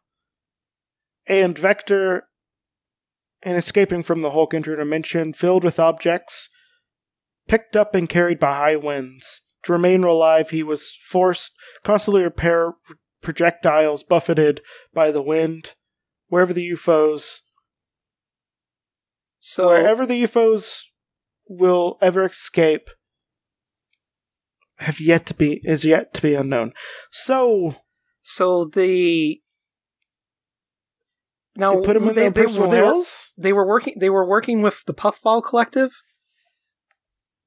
And 1.25 1.57
Vector, 1.57 2.27
in 3.43 3.55
escaping 3.55 4.03
from 4.03 4.21
the 4.21 4.31
Hulk 4.31 4.53
entered 4.53 4.73
a 4.73 4.77
dimension 4.83 5.33
filled 5.33 5.63
with 5.63 5.79
objects, 5.79 6.49
picked 7.47 7.75
up 7.75 7.95
and 7.95 8.09
carried 8.09 8.39
by 8.39 8.55
high 8.55 8.75
winds. 8.75 9.41
To 9.63 9.73
remain 9.73 10.03
alive, 10.03 10.49
he 10.49 10.63
was 10.63 10.97
forced 11.05 11.51
constantly 11.83 12.21
to 12.21 12.25
repair 12.25 12.73
projectiles 13.21 14.03
buffeted 14.03 14.61
by 14.93 15.11
the 15.11 15.21
wind. 15.21 15.75
Wherever 16.27 16.53
the 16.53 16.69
UFOs 16.71 17.39
So 19.39 19.69
wherever 19.69 20.05
the 20.05 20.23
UFOs 20.23 20.83
will 21.47 21.97
ever 22.01 22.25
escape 22.25 22.89
have 24.79 24.99
yet 24.99 25.25
to 25.27 25.33
be 25.33 25.61
is 25.63 25.85
yet 25.85 26.13
to 26.15 26.21
be 26.21 26.35
unknown. 26.35 26.73
So 27.11 27.75
so 28.21 28.65
the 28.65 29.41
now 31.55 31.75
they 31.75 31.81
put 31.81 31.93
them 31.93 32.09
in 32.09 32.15
they, 32.15 32.21
their 32.21 32.31
they, 32.31 32.43
personal 32.45 32.69
they, 32.69 32.81
were, 32.81 33.03
they 33.37 33.53
were 33.53 33.67
working 33.67 33.95
they 33.99 34.09
were 34.09 34.27
working 34.27 34.61
with 34.61 34.83
the 34.85 34.93
Puffball 34.93 35.43
Collective. 35.43 36.01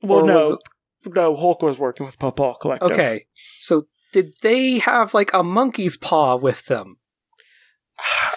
Well, 0.02 0.20
or 0.20 0.26
no, 0.26 0.58
no. 1.06 1.36
Hulk 1.36 1.62
was 1.62 1.78
working 1.78 2.06
with 2.06 2.18
Puffball 2.18 2.58
Collective. 2.60 2.90
Okay, 2.90 3.26
so 3.58 3.84
did 4.12 4.34
they 4.42 4.78
have 4.78 5.14
like 5.14 5.32
a 5.32 5.42
monkey's 5.42 5.96
paw 5.96 6.36
with 6.36 6.66
them 6.66 6.98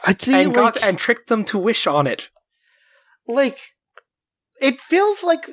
I 0.06 0.16
see. 0.18 0.34
and 0.34 0.48
like, 0.48 0.76
got 0.76 0.84
and 0.84 0.98
tricked 0.98 1.28
them 1.28 1.44
to 1.46 1.58
wish 1.58 1.88
on 1.88 2.08
it? 2.08 2.30
like 3.28 3.60
it 4.62 4.80
feels 4.80 5.24
like 5.24 5.50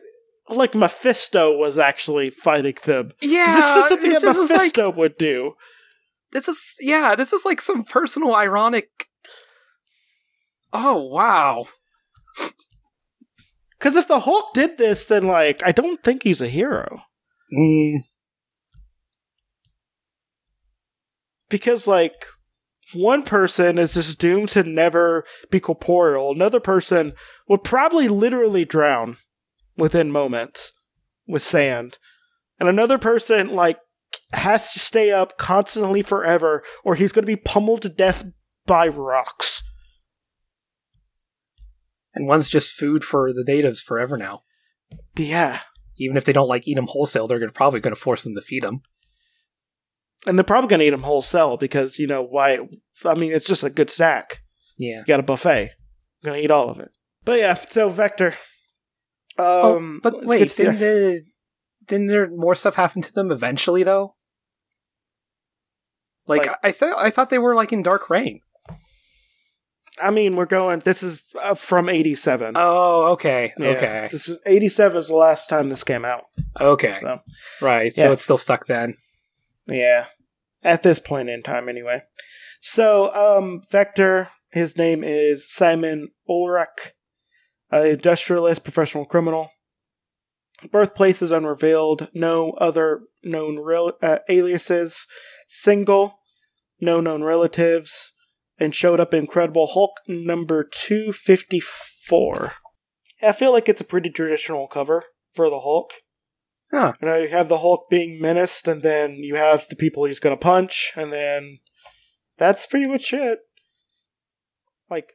like 0.49 0.75
Mephisto 0.75 1.57
was 1.57 1.79
actually 1.79 2.31
fighting 2.31 2.77
them. 2.85 3.11
'Cause 3.21 3.31
Yeah, 3.31 3.55
this 3.57 3.65
is 3.77 3.89
something 3.89 4.11
it's 4.13 4.21
that 4.23 4.27
just 4.29 4.39
it's 4.41 4.51
like 4.51 4.59
Mephisto 4.61 4.91
would 4.91 5.15
do. 5.15 5.55
this 6.33 6.49
is 6.49 6.75
yeah, 6.81 7.15
this 7.15 7.33
is 7.33 7.45
like 7.45 7.61
some 7.61 7.85
personal 7.85 8.35
ironic. 8.35 9.09
Oh 10.73 11.03
wow! 11.03 11.67
Because 13.79 13.95
if 13.97 14.09
the 14.09 14.21
Hulk 14.21 14.55
did 14.55 14.79
this, 14.79 15.05
then 15.05 15.25
like 15.25 15.63
I 15.65 15.73
don't 15.73 16.03
think 16.03 16.23
he's 16.23 16.41
a 16.41 16.49
hero. 16.49 17.03
Mm, 17.57 17.99
because 21.49 21.87
like 21.87 22.27
one 22.95 23.23
person 23.23 23.79
is 23.79 23.95
just 23.95 24.19
doomed 24.19 24.49
to 24.51 24.63
never 24.63 25.25
be 25.51 25.61
corporeal 25.61 26.33
another 26.33 26.61
person 26.61 27.13
would 27.49 27.63
probably 27.65 28.09
literally 28.09 28.65
drown 28.65 29.17
within 29.77 30.11
moments 30.11 30.73
with 31.27 31.43
sand 31.43 31.99
and 32.59 32.69
another 32.69 32.99
person 32.99 33.49
like 33.49 33.79
has 34.33 34.73
to 34.73 34.79
stay 34.79 35.11
up 35.11 35.39
constantly 35.39 36.03
forever 36.03 36.63
or 36.85 36.95
he's 36.95 37.13
going 37.13 37.23
to 37.23 37.27
be 37.27 37.37
pummeled 37.37 37.83
to 37.83 37.89
death 37.89 38.25
by 38.67 38.87
rocks 38.87 39.63
and 42.15 42.27
one's 42.27 42.49
just 42.49 42.73
food 42.73 43.03
for 43.05 43.33
the 43.33 43.45
natives 43.47 43.81
forever 43.81 44.17
now. 44.17 44.43
but 45.15 45.25
yeah 45.25 45.61
Even 45.97 46.17
if 46.17 46.25
they 46.25 46.33
don't 46.33 46.49
like 46.49 46.67
eat 46.69 46.75
them 46.75 46.87
wholesale, 46.89 47.27
they're 47.27 47.39
gonna, 47.39 47.53
probably 47.53 47.81
going 47.81 47.95
to 47.95 48.01
force 48.01 48.25
them 48.25 48.35
to 48.35 48.43
feed 48.43 48.63
them. 48.63 48.83
and 50.27 50.39
they're 50.39 50.45
probably 50.45 50.69
going 50.69 50.81
to 50.81 50.87
eat 50.87 50.91
them 50.91 51.03
wholesale 51.05 51.57
because 51.57 51.99
you 51.99 52.07
know 52.07 52.23
why 52.23 52.59
i 53.05 53.15
mean 53.15 53.33
it's 53.33 53.47
just 53.47 53.65
a 53.65 53.71
good 53.71 53.91
snack 53.91 54.43
Yeah. 54.77 54.99
you 54.99 55.05
got 55.07 55.21
a 55.21 55.25
buffet 55.25 55.71
gonna 56.25 56.37
eat 56.39 56.51
all 56.51 56.69
of 56.69 56.79
it 56.79 56.91
but 57.25 57.39
yeah 57.39 57.59
so 57.69 57.89
vector 57.89 58.35
um 59.39 59.45
oh, 59.97 60.01
but 60.03 60.25
wait, 60.25 60.55
didn't, 60.57 60.79
the, 60.79 61.23
didn't 61.87 62.09
there 62.09 62.29
more 62.31 62.55
stuff 62.55 62.75
happen 62.75 63.03
to 63.03 63.13
them 63.13 63.31
eventually 63.31 63.83
though? 63.83 64.15
Like, 66.27 66.47
Like- 66.47 66.57
I 66.63 66.73
thought 66.73 66.99
I 66.99 67.11
thought 67.11 67.31
they 67.31 67.39
were 67.39 67.55
like 67.55 67.73
in 67.73 67.83
Dark 67.83 68.09
Reign. 68.11 68.41
I 70.01 70.11
mean, 70.11 70.37
we're 70.37 70.47
going. 70.47 70.79
This 70.81 71.03
is 71.03 71.23
uh, 71.41 71.55
from 71.55 71.89
'87. 71.91 72.55
Oh, 72.57 73.13
okay, 73.13 73.53
Yeah, 73.59 73.69
okay, 73.69 74.09
This 74.11 74.27
is 74.27 74.39
'87 74.47 74.97
is 74.99 75.09
the 75.09 75.15
last 75.15 75.49
time 75.51 75.69
this 75.69 75.85
came 75.85 76.05
out. 76.05 76.23
okay. 76.59 76.99
So 77.03 77.21
Right. 77.61 77.93
So 77.93 78.11
it's 78.11 78.23
still 78.23 78.39
stuck 78.39 78.67
then. 78.67 78.97
yeah, 79.67 80.07
at 80.65 80.83
this 80.83 80.99
point 80.99 81.29
in 81.29 81.43
time, 81.43 81.69
anyway. 81.69 82.01
So, 82.61 83.15
um, 83.15 83.63
Vector. 83.71 84.31
His 84.51 84.77
name 84.77 85.03
is 85.03 85.51
Simon 85.51 86.09
Ulrich, 86.29 86.93
an 87.73 87.87
industrialist, 87.87 88.63
professional 88.63 89.05
criminal. 89.05 89.49
Birthplace 90.71 91.23
is 91.23 91.33
unrevealed. 91.33 92.09
No 92.15 92.53
other 92.53 93.01
known 93.25 93.59
rel- 93.59 93.99
uh, 94.01 94.19
aliases. 94.29 95.07
Single. 95.49 96.19
No 96.81 97.01
known 97.01 97.25
relatives. 97.25 98.13
And 98.59 98.75
showed 98.75 99.01
up 99.01 99.13
in 99.13 99.21
Incredible 99.21 99.69
Hulk 99.69 99.93
number 100.07 100.63
254. 100.63 102.53
I 103.23 103.33
feel 103.33 103.53
like 103.53 103.69
it's 103.69 103.81
a 103.81 103.85
pretty 103.85 104.11
traditional 104.11 104.67
cover 104.69 105.03
for 105.33 105.49
the 105.49 105.61
Hulk. 105.61 105.93
Huh. 106.71 106.93
You 107.01 107.09
know, 107.09 107.17
you 107.17 107.29
have 107.29 107.49
the 107.49 107.59
Hulk 107.59 107.89
being 107.91 108.21
menaced, 108.21 108.69
and 108.69 108.83
then 108.83 109.17
you 109.17 109.35
have 109.35 109.69
the 109.69 109.77
people 109.77 110.05
he's 110.05 110.19
going 110.19 110.37
to 110.37 110.41
punch, 110.41 110.93
and 110.97 111.13
then 111.13 111.59
that's 112.39 112.67
pretty 112.67 112.87
much 112.87 113.13
it. 113.13 113.41
Like, 114.89 115.13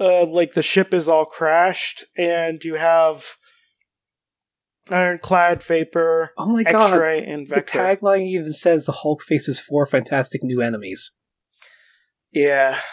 uh, 0.00 0.24
like 0.26 0.52
the 0.54 0.62
ship 0.62 0.92
is 0.94 1.08
all 1.08 1.24
crashed, 1.24 2.04
and 2.16 2.62
you 2.64 2.74
have 2.74 3.24
Ironclad, 4.90 5.62
Vapor, 5.62 6.32
Oh 6.38 6.46
my 6.52 6.62
god. 6.62 6.92
X-Ray, 6.94 7.24
and 7.24 7.46
The 7.48 7.62
tagline 7.62 8.22
even 8.26 8.52
says 8.52 8.86
the 8.86 8.92
Hulk 8.92 9.22
faces 9.22 9.60
four 9.60 9.84
fantastic 9.86 10.42
new 10.42 10.60
enemies. 10.62 11.12
yeah. 12.32 12.78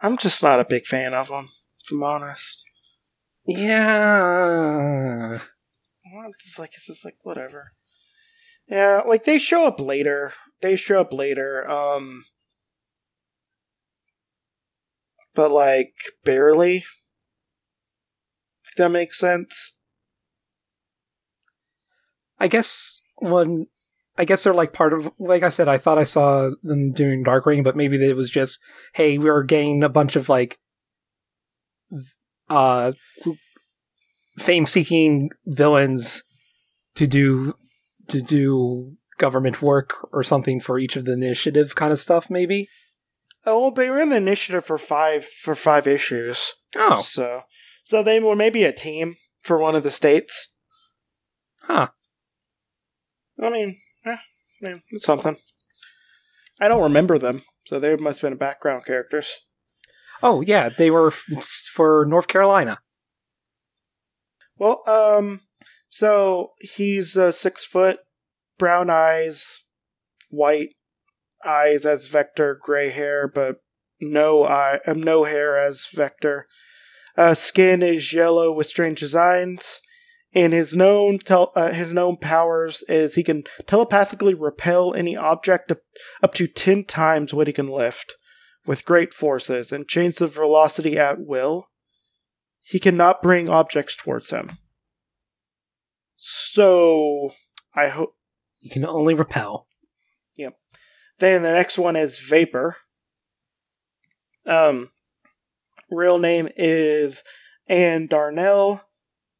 I'm 0.00 0.16
just 0.16 0.42
not 0.42 0.58
a 0.58 0.64
big 0.64 0.84
fan 0.86 1.14
of 1.14 1.28
them, 1.28 1.48
if 1.84 1.92
I'm 1.92 2.02
honest. 2.02 2.64
Yeah. 3.46 5.38
It's 6.44 6.58
like 6.58 6.74
it's 6.74 6.86
just 6.88 7.04
like 7.04 7.16
whatever. 7.22 7.72
Yeah, 8.68 9.02
like 9.06 9.22
they 9.24 9.38
show 9.38 9.66
up 9.66 9.80
later. 9.80 10.32
They 10.60 10.74
show 10.76 11.00
up 11.00 11.12
later. 11.12 11.68
Um 11.70 12.24
but 15.34 15.50
like 15.50 15.94
barely. 16.24 16.84
If 18.64 18.76
that 18.76 18.90
makes 18.90 19.18
sense. 19.18 19.78
I 22.38 22.48
guess 22.48 23.00
when 23.18 23.66
I 24.18 24.24
guess 24.24 24.44
they're 24.44 24.54
like 24.54 24.72
part 24.72 24.92
of 24.92 25.10
like 25.18 25.42
I 25.42 25.48
said, 25.48 25.68
I 25.68 25.78
thought 25.78 25.98
I 25.98 26.04
saw 26.04 26.50
them 26.62 26.92
doing 26.92 27.22
Dark 27.22 27.46
Reign, 27.46 27.62
but 27.62 27.76
maybe 27.76 27.96
it 28.04 28.16
was 28.16 28.30
just, 28.30 28.60
hey, 28.94 29.18
we 29.18 29.28
are 29.28 29.42
getting 29.42 29.82
a 29.82 29.88
bunch 29.88 30.16
of 30.16 30.28
like 30.28 30.58
uh 32.50 32.92
fame 34.38 34.66
seeking 34.66 35.30
villains 35.46 36.24
to 36.94 37.06
do 37.06 37.54
to 38.08 38.20
do 38.20 38.96
government 39.18 39.62
work 39.62 40.08
or 40.12 40.22
something 40.22 40.60
for 40.60 40.78
each 40.78 40.96
of 40.96 41.04
the 41.04 41.12
initiative 41.12 41.74
kind 41.74 41.92
of 41.92 41.98
stuff, 41.98 42.28
maybe. 42.28 42.68
Oh, 43.44 43.60
well, 43.60 43.70
they 43.72 43.90
were 43.90 44.00
in 44.00 44.10
the 44.10 44.16
initiative 44.16 44.64
for 44.64 44.78
five 44.78 45.24
for 45.24 45.54
five 45.54 45.86
issues. 45.86 46.54
Oh. 46.76 47.00
So 47.00 47.42
so 47.84 48.02
they 48.02 48.20
were 48.20 48.36
maybe 48.36 48.64
a 48.64 48.72
team 48.72 49.14
for 49.42 49.58
one 49.58 49.74
of 49.74 49.82
the 49.82 49.90
states. 49.90 50.56
Huh. 51.62 51.88
I 53.40 53.50
mean, 53.50 53.76
eh, 54.06 54.16
I 54.62 54.66
mean, 54.66 54.82
it's 54.90 55.04
something. 55.04 55.36
I 56.60 56.68
don't 56.68 56.82
remember 56.82 57.18
them, 57.18 57.42
so 57.66 57.80
they 57.80 57.96
must 57.96 58.20
have 58.20 58.30
been 58.30 58.38
background 58.38 58.84
characters. 58.84 59.40
Oh 60.22 60.40
yeah, 60.40 60.68
they 60.68 60.90
were 60.90 61.10
for 61.10 62.04
North 62.06 62.28
Carolina. 62.28 62.78
Well, 64.56 64.82
um, 64.86 65.40
so 65.90 66.52
he's 66.60 67.16
uh, 67.16 67.32
six 67.32 67.64
foot, 67.64 67.98
brown 68.58 68.90
eyes, 68.90 69.64
white 70.30 70.74
eyes 71.46 71.84
as 71.84 72.06
Vector, 72.06 72.58
gray 72.60 72.90
hair, 72.90 73.28
but 73.28 73.56
no 74.00 74.44
eye, 74.44 74.80
um, 74.86 75.02
no 75.02 75.24
hair 75.24 75.58
as 75.58 75.86
Vector. 75.92 76.46
Uh, 77.16 77.34
skin 77.34 77.82
is 77.82 78.12
yellow 78.12 78.50
with 78.52 78.68
strange 78.68 79.00
designs, 79.00 79.80
and 80.34 80.52
his 80.52 80.74
known 80.74 81.18
tel- 81.18 81.52
uh, 81.54 81.72
his 81.72 81.92
known 81.92 82.16
powers 82.16 82.82
is 82.88 83.14
he 83.14 83.22
can 83.22 83.44
telepathically 83.66 84.34
repel 84.34 84.94
any 84.94 85.16
object 85.16 85.72
up, 86.22 86.34
to 86.34 86.46
ten 86.46 86.84
times 86.84 87.34
what 87.34 87.46
he 87.46 87.52
can 87.52 87.68
lift, 87.68 88.14
with 88.64 88.84
great 88.84 89.12
forces, 89.12 89.72
and 89.72 89.88
change 89.88 90.16
the 90.16 90.26
velocity 90.26 90.98
at 90.98 91.20
will. 91.20 91.68
He 92.62 92.78
cannot 92.78 93.22
bring 93.22 93.50
objects 93.50 93.96
towards 93.96 94.30
him. 94.30 94.52
So 96.16 97.32
I 97.74 97.88
hope. 97.88 98.16
You 98.60 98.70
can 98.70 98.86
only 98.86 99.12
repel. 99.12 99.66
Then 101.22 101.42
the 101.42 101.52
next 101.52 101.78
one 101.78 101.94
is 101.94 102.18
Vapor. 102.18 102.74
Um, 104.44 104.90
real 105.88 106.18
name 106.18 106.48
is 106.56 107.22
Ann 107.68 108.08
Darnell. 108.08 108.82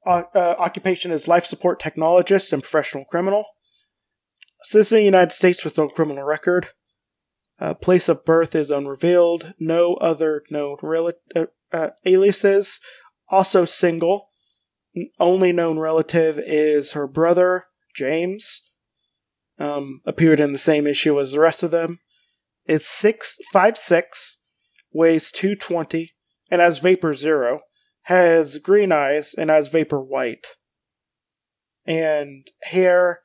O- 0.06 0.28
uh, 0.32 0.54
occupation 0.60 1.10
is 1.10 1.26
life 1.26 1.44
support 1.44 1.82
technologist 1.82 2.52
and 2.52 2.62
professional 2.62 3.04
criminal. 3.04 3.46
Citizen 4.62 4.98
of 4.98 5.00
the 5.00 5.06
United 5.06 5.32
States 5.32 5.64
with 5.64 5.76
no 5.76 5.88
criminal 5.88 6.22
record. 6.22 6.68
Uh, 7.58 7.74
place 7.74 8.08
of 8.08 8.24
birth 8.24 8.54
is 8.54 8.70
unrevealed. 8.70 9.52
No 9.58 9.94
other 9.94 10.44
known 10.52 10.76
rel- 10.82 11.14
uh, 11.34 11.46
uh, 11.72 11.88
aliases. 12.06 12.78
Also 13.28 13.64
single. 13.64 14.28
Only 15.18 15.50
known 15.50 15.80
relative 15.80 16.38
is 16.38 16.92
her 16.92 17.08
brother, 17.08 17.64
James. 17.92 18.70
Um, 19.58 20.00
appeared 20.06 20.40
in 20.40 20.52
the 20.52 20.58
same 20.58 20.86
issue 20.86 21.20
as 21.20 21.32
the 21.32 21.40
rest 21.40 21.62
of 21.62 21.70
them. 21.70 22.00
Is 22.66 22.86
six 22.86 23.36
five 23.52 23.76
six, 23.76 24.38
weighs 24.92 25.30
two 25.30 25.54
twenty, 25.54 26.12
and 26.50 26.60
has 26.60 26.78
vapor 26.78 27.14
zero. 27.14 27.60
Has 28.06 28.58
green 28.58 28.90
eyes 28.90 29.34
and 29.36 29.50
has 29.50 29.68
vapor 29.68 30.00
white. 30.00 30.46
And 31.86 32.46
hair 32.62 33.20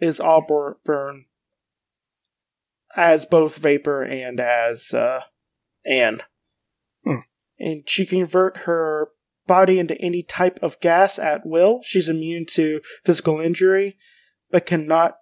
is 0.00 0.20
auburn, 0.20 1.26
as 2.96 3.24
both 3.24 3.56
vapor 3.56 4.02
and 4.02 4.40
as 4.40 4.92
uh, 4.92 5.22
Ann. 5.86 6.22
Hmm. 7.04 7.20
And 7.58 7.88
she 7.88 8.04
can 8.04 8.20
convert 8.20 8.58
her 8.58 9.08
body 9.46 9.78
into 9.78 9.98
any 10.00 10.22
type 10.22 10.58
of 10.62 10.80
gas 10.80 11.18
at 11.18 11.46
will. 11.46 11.80
She's 11.84 12.08
immune 12.08 12.46
to 12.52 12.80
physical 13.04 13.40
injury, 13.40 13.96
but 14.54 14.66
cannot 14.66 15.16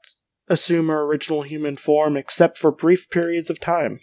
assume 0.46 0.88
her 0.88 1.04
original 1.04 1.40
human 1.40 1.74
form 1.74 2.18
except 2.18 2.58
for 2.58 2.70
brief 2.70 3.08
periods 3.08 3.48
of 3.48 3.58
time. 3.58 3.98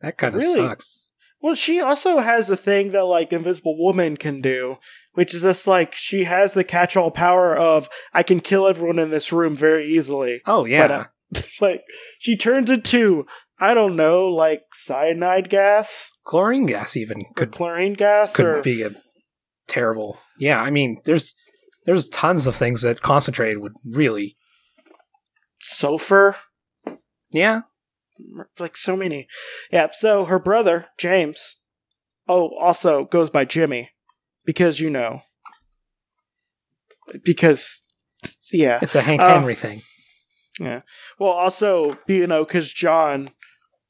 That 0.00 0.16
kind 0.16 0.36
of 0.36 0.40
Really? 0.40 0.54
sucks. 0.68 1.08
Well, 1.42 1.56
she 1.56 1.80
also 1.80 2.18
has 2.18 2.46
the 2.46 2.56
thing 2.56 2.92
that 2.92 3.06
like 3.06 3.32
Invisible 3.32 3.76
Woman 3.76 4.16
can 4.16 4.40
do, 4.40 4.76
which 5.14 5.34
is 5.34 5.42
just 5.42 5.66
like 5.66 5.96
she 5.96 6.24
has 6.24 6.54
the 6.54 6.62
catch-all 6.62 7.10
power 7.10 7.56
of 7.56 7.88
I 8.14 8.22
can 8.22 8.38
kill 8.38 8.68
everyone 8.68 9.00
in 9.00 9.10
this 9.10 9.32
room 9.32 9.56
very 9.56 9.88
easily. 9.88 10.40
Oh 10.46 10.64
yeah. 10.64 10.86
But, 10.86 10.90
uh, 10.92 11.42
like 11.60 11.82
she 12.20 12.36
turns 12.36 12.70
into 12.70 13.26
I 13.58 13.74
don't 13.74 13.96
know, 13.96 14.28
like 14.28 14.62
cyanide 14.74 15.50
gas 15.50 16.12
Chlorine 16.24 16.66
gas 16.66 16.96
even 16.96 17.24
could 17.34 17.50
chlorine 17.50 17.94
gas 17.94 18.32
could 18.32 18.46
or 18.46 18.62
be 18.62 18.82
a 18.82 18.90
terrible. 19.66 20.20
Yeah, 20.38 20.60
I 20.62 20.70
mean, 20.70 21.00
there's 21.04 21.34
there's 21.86 22.08
tons 22.08 22.46
of 22.46 22.56
things 22.56 22.82
that 22.82 23.00
concentrated 23.02 23.58
would 23.58 23.74
really. 23.84 24.36
sulfur. 25.60 26.36
Yeah. 27.30 27.62
like 28.58 28.76
so 28.76 28.96
many. 28.96 29.26
Yeah, 29.70 29.88
so 29.92 30.24
her 30.24 30.38
brother, 30.38 30.86
James, 30.98 31.56
oh, 32.28 32.50
also 32.58 33.04
goes 33.04 33.30
by 33.30 33.44
Jimmy 33.44 33.90
because 34.44 34.80
you 34.80 34.90
know. 34.90 35.22
Because 37.24 37.80
yeah. 38.52 38.78
It's 38.82 38.94
a 38.94 39.02
Hank 39.02 39.20
Uh, 39.20 39.38
Henry 39.38 39.54
thing. 39.54 39.82
Yeah. 40.58 40.82
Well, 41.18 41.32
also, 41.32 41.98
you 42.06 42.26
know, 42.26 42.44
cuz 42.44 42.72
John 42.72 43.30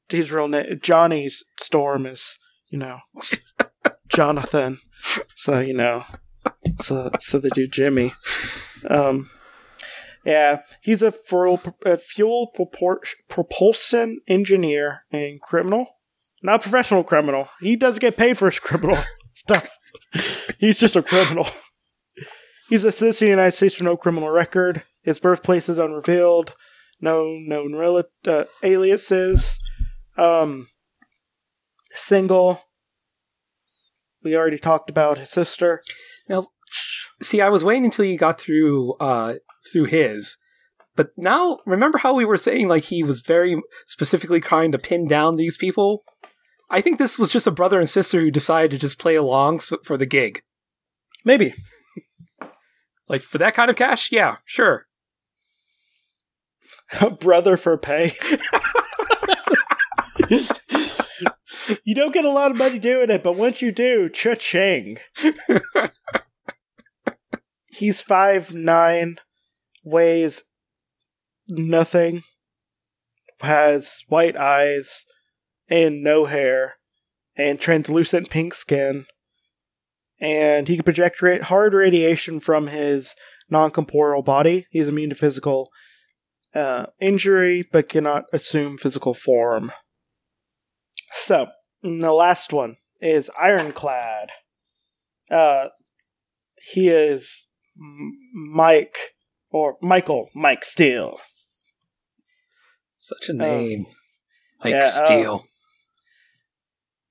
his 0.09 0.31
real 0.31 0.47
name 0.47 0.79
Johnny's 0.81 1.43
Storm 1.59 2.05
is, 2.05 2.37
you 2.69 2.77
know, 2.77 2.99
Jonathan. 4.07 4.79
So, 5.35 5.59
you 5.59 5.73
know. 5.73 6.03
So 6.81 7.11
so 7.19 7.39
they 7.39 7.49
do 7.49 7.67
Jimmy. 7.67 8.13
Um 8.89 9.29
yeah, 10.23 10.61
he's 10.81 11.01
a 11.01 11.11
fuel, 11.11 11.59
a 11.83 11.97
fuel 11.97 12.51
propor- 12.55 13.15
propulsion 13.27 14.19
engineer 14.27 15.03
and 15.11 15.41
criminal. 15.41 15.87
Not 16.43 16.61
professional 16.61 17.03
criminal. 17.03 17.49
He 17.59 17.75
doesn't 17.75 18.01
get 18.01 18.17
paid 18.17 18.37
for 18.37 18.45
his 18.45 18.59
criminal 18.59 18.99
stuff. 19.33 19.77
He's 20.59 20.79
just 20.79 20.95
a 20.95 21.01
criminal. 21.01 21.47
He's 22.69 22.83
a 22.83 22.91
citizen 22.91 23.25
of 23.25 23.27
the 23.27 23.31
United 23.31 23.55
States 23.55 23.75
with 23.75 23.83
no 23.83 23.97
criminal 23.97 24.29
record. 24.29 24.83
His 25.01 25.19
birthplace 25.19 25.69
is 25.69 25.77
unrevealed. 25.79 26.53
No 26.99 27.35
known 27.39 27.75
rel- 27.75 28.03
uh, 28.27 28.43
aliases. 28.63 29.59
Um, 30.17 30.67
single. 31.91 32.61
We 34.23 34.35
already 34.35 34.59
talked 34.59 34.89
about 34.89 35.17
his 35.17 35.31
sister. 35.31 35.81
Now, 36.31 36.43
see, 37.21 37.41
I 37.41 37.49
was 37.49 37.63
waiting 37.63 37.83
until 37.83 38.05
you 38.05 38.17
got 38.17 38.39
through 38.39 38.93
uh 38.93 39.35
through 39.71 39.85
his, 39.85 40.37
but 40.95 41.09
now 41.17 41.59
remember 41.65 41.97
how 41.97 42.13
we 42.13 42.23
were 42.23 42.37
saying 42.37 42.69
like 42.69 42.85
he 42.85 43.03
was 43.03 43.19
very 43.19 43.61
specifically 43.85 44.39
trying 44.39 44.71
to 44.71 44.79
pin 44.79 45.07
down 45.07 45.35
these 45.35 45.57
people. 45.57 46.03
I 46.69 46.79
think 46.79 46.97
this 46.97 47.19
was 47.19 47.33
just 47.33 47.47
a 47.47 47.51
brother 47.51 47.81
and 47.81 47.89
sister 47.89 48.21
who 48.21 48.31
decided 48.31 48.71
to 48.71 48.77
just 48.77 48.97
play 48.97 49.15
along 49.15 49.59
for 49.83 49.97
the 49.97 50.05
gig. 50.05 50.41
Maybe. 51.25 51.53
Like 53.09 53.23
for 53.23 53.39
that 53.39 53.55
kind 53.55 53.69
of 53.69 53.75
cash, 53.75 54.09
yeah, 54.09 54.37
sure. 54.45 54.85
A 57.01 57.09
brother 57.09 57.57
for 57.57 57.77
pay. 57.77 58.13
you 61.83 61.95
don't 61.95 62.13
get 62.13 62.25
a 62.25 62.29
lot 62.29 62.51
of 62.51 62.57
money 62.57 62.79
doing 62.79 63.09
it, 63.09 63.23
but 63.23 63.35
once 63.35 63.61
you 63.61 63.71
do, 63.71 64.09
cha-ching. 64.09 64.97
He's 67.67 68.01
five 68.01 68.53
nine, 68.53 69.17
weighs 69.83 70.43
nothing, 71.49 72.23
has 73.39 74.03
white 74.07 74.35
eyes 74.35 75.05
and 75.69 76.03
no 76.03 76.25
hair, 76.25 76.75
and 77.35 77.59
translucent 77.59 78.29
pink 78.29 78.53
skin, 78.53 79.05
and 80.19 80.67
he 80.67 80.75
can 80.75 80.83
project 80.83 81.21
ra- 81.21 81.41
hard 81.41 81.73
radiation 81.73 82.39
from 82.39 82.67
his 82.67 83.15
non-corporeal 83.49 84.21
body. 84.21 84.67
He's 84.69 84.87
immune 84.87 85.09
to 85.09 85.15
physical 85.15 85.69
uh, 86.53 86.87
injury, 86.99 87.63
but 87.71 87.89
cannot 87.89 88.25
assume 88.33 88.77
physical 88.77 89.13
form. 89.13 89.71
So, 91.13 91.47
and 91.83 92.01
the 92.01 92.11
last 92.11 92.53
one 92.53 92.75
is 92.99 93.29
Ironclad. 93.39 94.29
Uh, 95.29 95.67
he 96.73 96.89
is 96.89 97.47
Mike 97.75 98.97
or 99.49 99.77
Michael 99.81 100.29
Mike 100.35 100.65
Steel. 100.65 101.19
Such 102.97 103.29
a 103.29 103.33
name. 103.33 103.87
like 104.63 104.73
yeah, 104.73 104.79
uh, 104.79 105.05
Steel. 105.05 105.43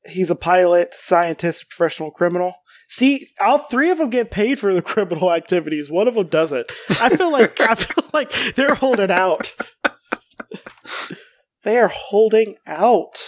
He's 0.06 0.30
a 0.30 0.37
pilot, 0.37 0.94
scientist, 0.94 1.68
professional 1.68 2.11
criminal. 2.11 2.54
See, 2.88 3.28
all 3.40 3.59
three 3.59 3.90
of 3.90 3.98
them 3.98 4.11
get 4.11 4.30
paid 4.30 4.59
for 4.59 4.72
the 4.72 4.83
criminal 4.83 5.33
activities. 5.33 5.90
One 5.90 6.09
of 6.09 6.14
them 6.14 6.28
doesn't. 6.28 6.70
I 7.00 7.16
feel 7.16 7.33
like 7.33 7.61
I 7.61 7.74
feel 7.74 8.04
like 8.12 8.33
they're 8.54 8.74
holding 8.74 9.11
out. 9.11 9.54
they 11.64 11.78
are 11.78 11.88
holding 11.88 12.56
out 12.66 13.18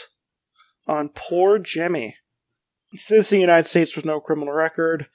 on 0.86 1.10
poor 1.14 1.58
Jimmy. 1.58 2.16
Of 3.10 3.28
the 3.28 3.38
United 3.38 3.68
States 3.68 3.96
with 3.96 4.04
no 4.04 4.20
criminal 4.20 4.52
record, 4.52 5.06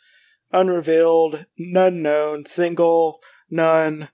unrevealed, 0.52 1.46
none 1.58 2.02
known, 2.02 2.46
single, 2.46 3.20
none. 3.50 4.10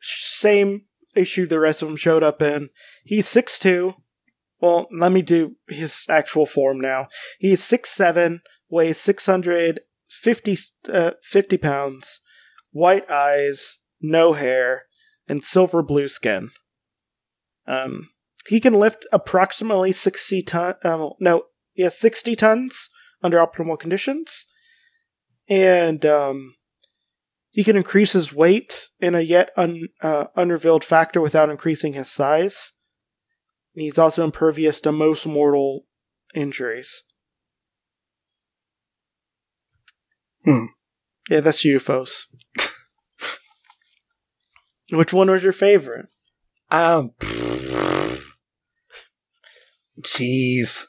Same 0.00 0.82
issue 1.14 1.46
the 1.46 1.58
rest 1.60 1.82
of 1.82 1.88
them 1.88 1.96
showed 1.96 2.22
up 2.22 2.40
in. 2.40 2.70
He's 3.04 3.28
six 3.28 3.58
two. 3.58 3.94
Well, 4.60 4.86
let 4.92 5.10
me 5.10 5.22
do 5.22 5.56
his 5.66 6.06
actual 6.08 6.46
form 6.46 6.80
now. 6.80 7.08
He's 7.40 7.64
six 7.64 7.90
seven, 7.90 8.42
weighs 8.68 8.98
650 8.98 10.58
uh, 10.92 11.10
50 11.22 11.56
pounds, 11.58 12.20
white 12.70 13.10
eyes, 13.10 13.78
no 14.00 14.34
hair, 14.34 14.84
and 15.28 15.42
silver 15.42 15.82
blue 15.82 16.06
skin. 16.06 16.50
Um, 17.66 18.10
he 18.46 18.60
can 18.60 18.74
lift 18.74 19.06
approximately 19.12 19.92
60 19.92 20.42
ton. 20.42 20.74
Um, 20.84 21.10
no, 21.20 21.44
yeah, 21.74 21.88
60 21.88 22.36
tons 22.36 22.88
under 23.22 23.38
optimal 23.38 23.78
conditions, 23.78 24.46
and 25.48 26.04
um, 26.04 26.54
he 27.50 27.62
can 27.64 27.76
increase 27.76 28.12
his 28.12 28.32
weight 28.32 28.88
in 29.00 29.14
a 29.14 29.20
yet 29.20 29.50
un, 29.56 29.88
uh, 30.00 30.24
unrevealed 30.36 30.84
factor 30.84 31.20
without 31.20 31.50
increasing 31.50 31.92
his 31.92 32.10
size. 32.10 32.72
He's 33.74 33.98
also 33.98 34.24
impervious 34.24 34.80
to 34.82 34.92
most 34.92 35.26
mortal 35.26 35.86
injuries. 36.34 37.04
Hmm. 40.44 40.66
Yeah, 41.30 41.40
that's 41.40 41.64
UFOs. 41.64 42.24
Which 44.90 45.12
one 45.12 45.30
was 45.30 45.42
your 45.42 45.52
favorite? 45.52 46.12
Um. 46.70 47.12
Jeez. 50.02 50.86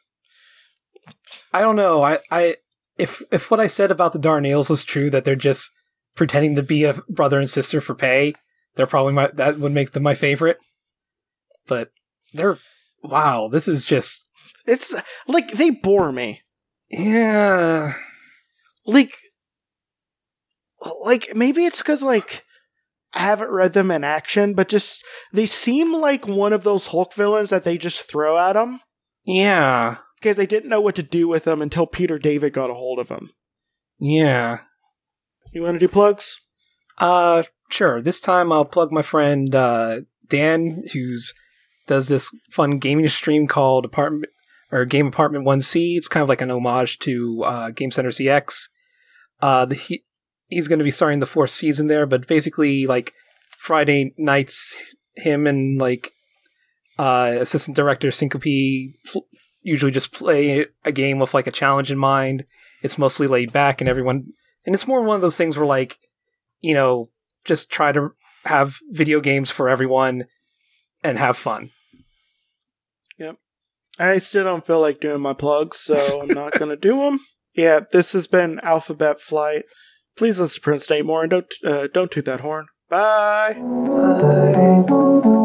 I 1.51 1.61
don't 1.61 1.75
know. 1.75 2.03
I, 2.03 2.19
I, 2.31 2.55
if 2.97 3.21
if 3.31 3.49
what 3.49 3.59
I 3.59 3.67
said 3.67 3.91
about 3.91 4.13
the 4.13 4.19
Darnells 4.19 4.69
was 4.69 4.83
true, 4.83 5.09
that 5.09 5.25
they're 5.25 5.35
just 5.35 5.71
pretending 6.15 6.55
to 6.55 6.63
be 6.63 6.83
a 6.83 7.01
brother 7.09 7.39
and 7.39 7.49
sister 7.49 7.81
for 7.81 7.95
pay, 7.95 8.33
they're 8.75 8.85
probably 8.87 9.13
my 9.13 9.29
that 9.33 9.59
would 9.59 9.71
make 9.71 9.91
them 9.91 10.03
my 10.03 10.15
favorite. 10.15 10.57
But 11.67 11.91
they're 12.33 12.57
wow. 13.03 13.47
This 13.47 13.67
is 13.67 13.85
just 13.85 14.29
It's 14.65 14.93
like 15.27 15.51
they 15.51 15.69
bore 15.69 16.11
me. 16.11 16.41
yeah. 16.89 17.93
Like, 18.85 19.13
like 21.03 21.35
maybe 21.35 21.65
it's 21.65 21.79
because 21.79 22.03
like 22.03 22.43
I 23.13 23.19
haven't 23.21 23.51
read 23.51 23.73
them 23.73 23.91
in 23.91 24.03
action, 24.03 24.53
but 24.55 24.69
just 24.69 25.03
they 25.31 25.45
seem 25.45 25.93
like 25.93 26.27
one 26.27 26.51
of 26.53 26.63
those 26.63 26.87
Hulk 26.87 27.13
villains 27.13 27.49
that 27.51 27.63
they 27.63 27.77
just 27.77 28.01
throw 28.01 28.37
at 28.37 28.53
them 28.53 28.81
Yeah. 29.25 29.97
because 30.19 30.37
they 30.37 30.45
didn't 30.45 30.69
know 30.69 30.81
what 30.81 30.95
to 30.95 31.03
do 31.03 31.27
with 31.27 31.43
them 31.43 31.61
until 31.61 31.85
Peter 31.85 32.17
David 32.17 32.53
got 32.53 32.69
a 32.69 32.73
hold 32.75 32.99
of 32.99 33.07
them. 33.09 33.31
Yeah. 33.99 34.59
You 35.51 35.61
want 35.63 35.75
to 35.75 35.79
do 35.79 35.87
plugs? 35.87 36.39
Uh, 36.97 37.43
sure. 37.69 38.01
This 38.01 38.19
time 38.19 38.51
I'll 38.51 38.65
plug 38.65 38.91
my 38.91 39.01
friend 39.01 39.53
uh, 39.53 40.01
Dan, 40.27 40.83
who's 40.93 41.33
does 41.87 42.07
this 42.07 42.29
fun 42.49 42.79
gaming 42.79 43.07
stream 43.09 43.47
called 43.47 43.85
Apartment 43.85 44.31
or 44.71 44.85
Game 44.85 45.07
Apartment 45.07 45.43
One 45.45 45.61
C. 45.61 45.97
It's 45.97 46.07
kind 46.07 46.23
of 46.23 46.29
like 46.29 46.41
an 46.41 46.49
homage 46.49 46.99
to 46.99 47.43
uh, 47.43 47.69
Game 47.71 47.91
Center 47.91 48.09
CX. 48.09 48.69
Uh, 49.41 49.65
the, 49.65 49.75
he 49.75 50.03
he's 50.47 50.67
going 50.67 50.79
to 50.79 50.85
be 50.85 50.91
starting 50.91 51.19
the 51.19 51.25
fourth 51.25 51.49
season 51.51 51.87
there, 51.87 52.05
but 52.05 52.27
basically 52.27 52.87
like 52.87 53.13
Friday 53.57 54.13
nights, 54.17 54.95
him 55.15 55.45
and 55.45 55.79
like 55.79 56.13
uh, 56.97 57.37
assistant 57.39 57.75
director 57.75 58.11
Syncope 58.11 58.95
pl- 59.05 59.27
usually 59.61 59.91
just 59.91 60.13
play 60.13 60.65
a 60.83 60.91
game 60.91 61.19
with 61.19 61.33
like 61.33 61.47
a 61.47 61.51
challenge 61.51 61.91
in 61.91 61.97
mind. 61.97 62.45
It's 62.81 62.97
mostly 62.97 63.27
laid 63.27 63.53
back, 63.53 63.81
and 63.81 63.89
everyone, 63.89 64.33
and 64.65 64.75
it's 64.75 64.87
more 64.87 65.01
one 65.01 65.15
of 65.15 65.21
those 65.21 65.37
things 65.37 65.57
where 65.57 65.65
like 65.65 65.97
you 66.63 66.73
know, 66.73 67.09
just 67.45 67.69
try 67.69 67.91
to 67.91 68.09
have 68.45 68.77
video 68.89 69.19
games 69.19 69.51
for 69.51 69.69
everyone 69.69 70.25
and 71.03 71.19
have 71.19 71.37
fun. 71.37 71.69
Yep. 73.19 73.37
I 73.99 74.17
still 74.17 74.45
don't 74.45 74.65
feel 74.65 74.79
like 74.79 74.99
doing 74.99 75.21
my 75.21 75.33
plugs, 75.33 75.79
so 75.79 76.21
I'm 76.21 76.29
not 76.29 76.53
going 76.57 76.69
to 76.69 76.77
do 76.77 76.97
them. 76.97 77.19
Yeah, 77.53 77.81
this 77.91 78.13
has 78.13 78.25
been 78.25 78.59
Alphabet 78.61 79.21
Flight. 79.21 79.65
Please 80.15 80.39
listen 80.39 80.55
to 80.55 80.61
Prince 80.61 80.89
Nate 80.89 81.05
more 81.05 81.21
and 81.21 81.29
don't 81.29 81.53
uh, 81.63 81.87
don't 81.93 82.09
toot 82.09 82.25
that 82.25 82.39
horn. 82.41 82.67
Bye. 82.89 83.53
Bye. 83.59 85.39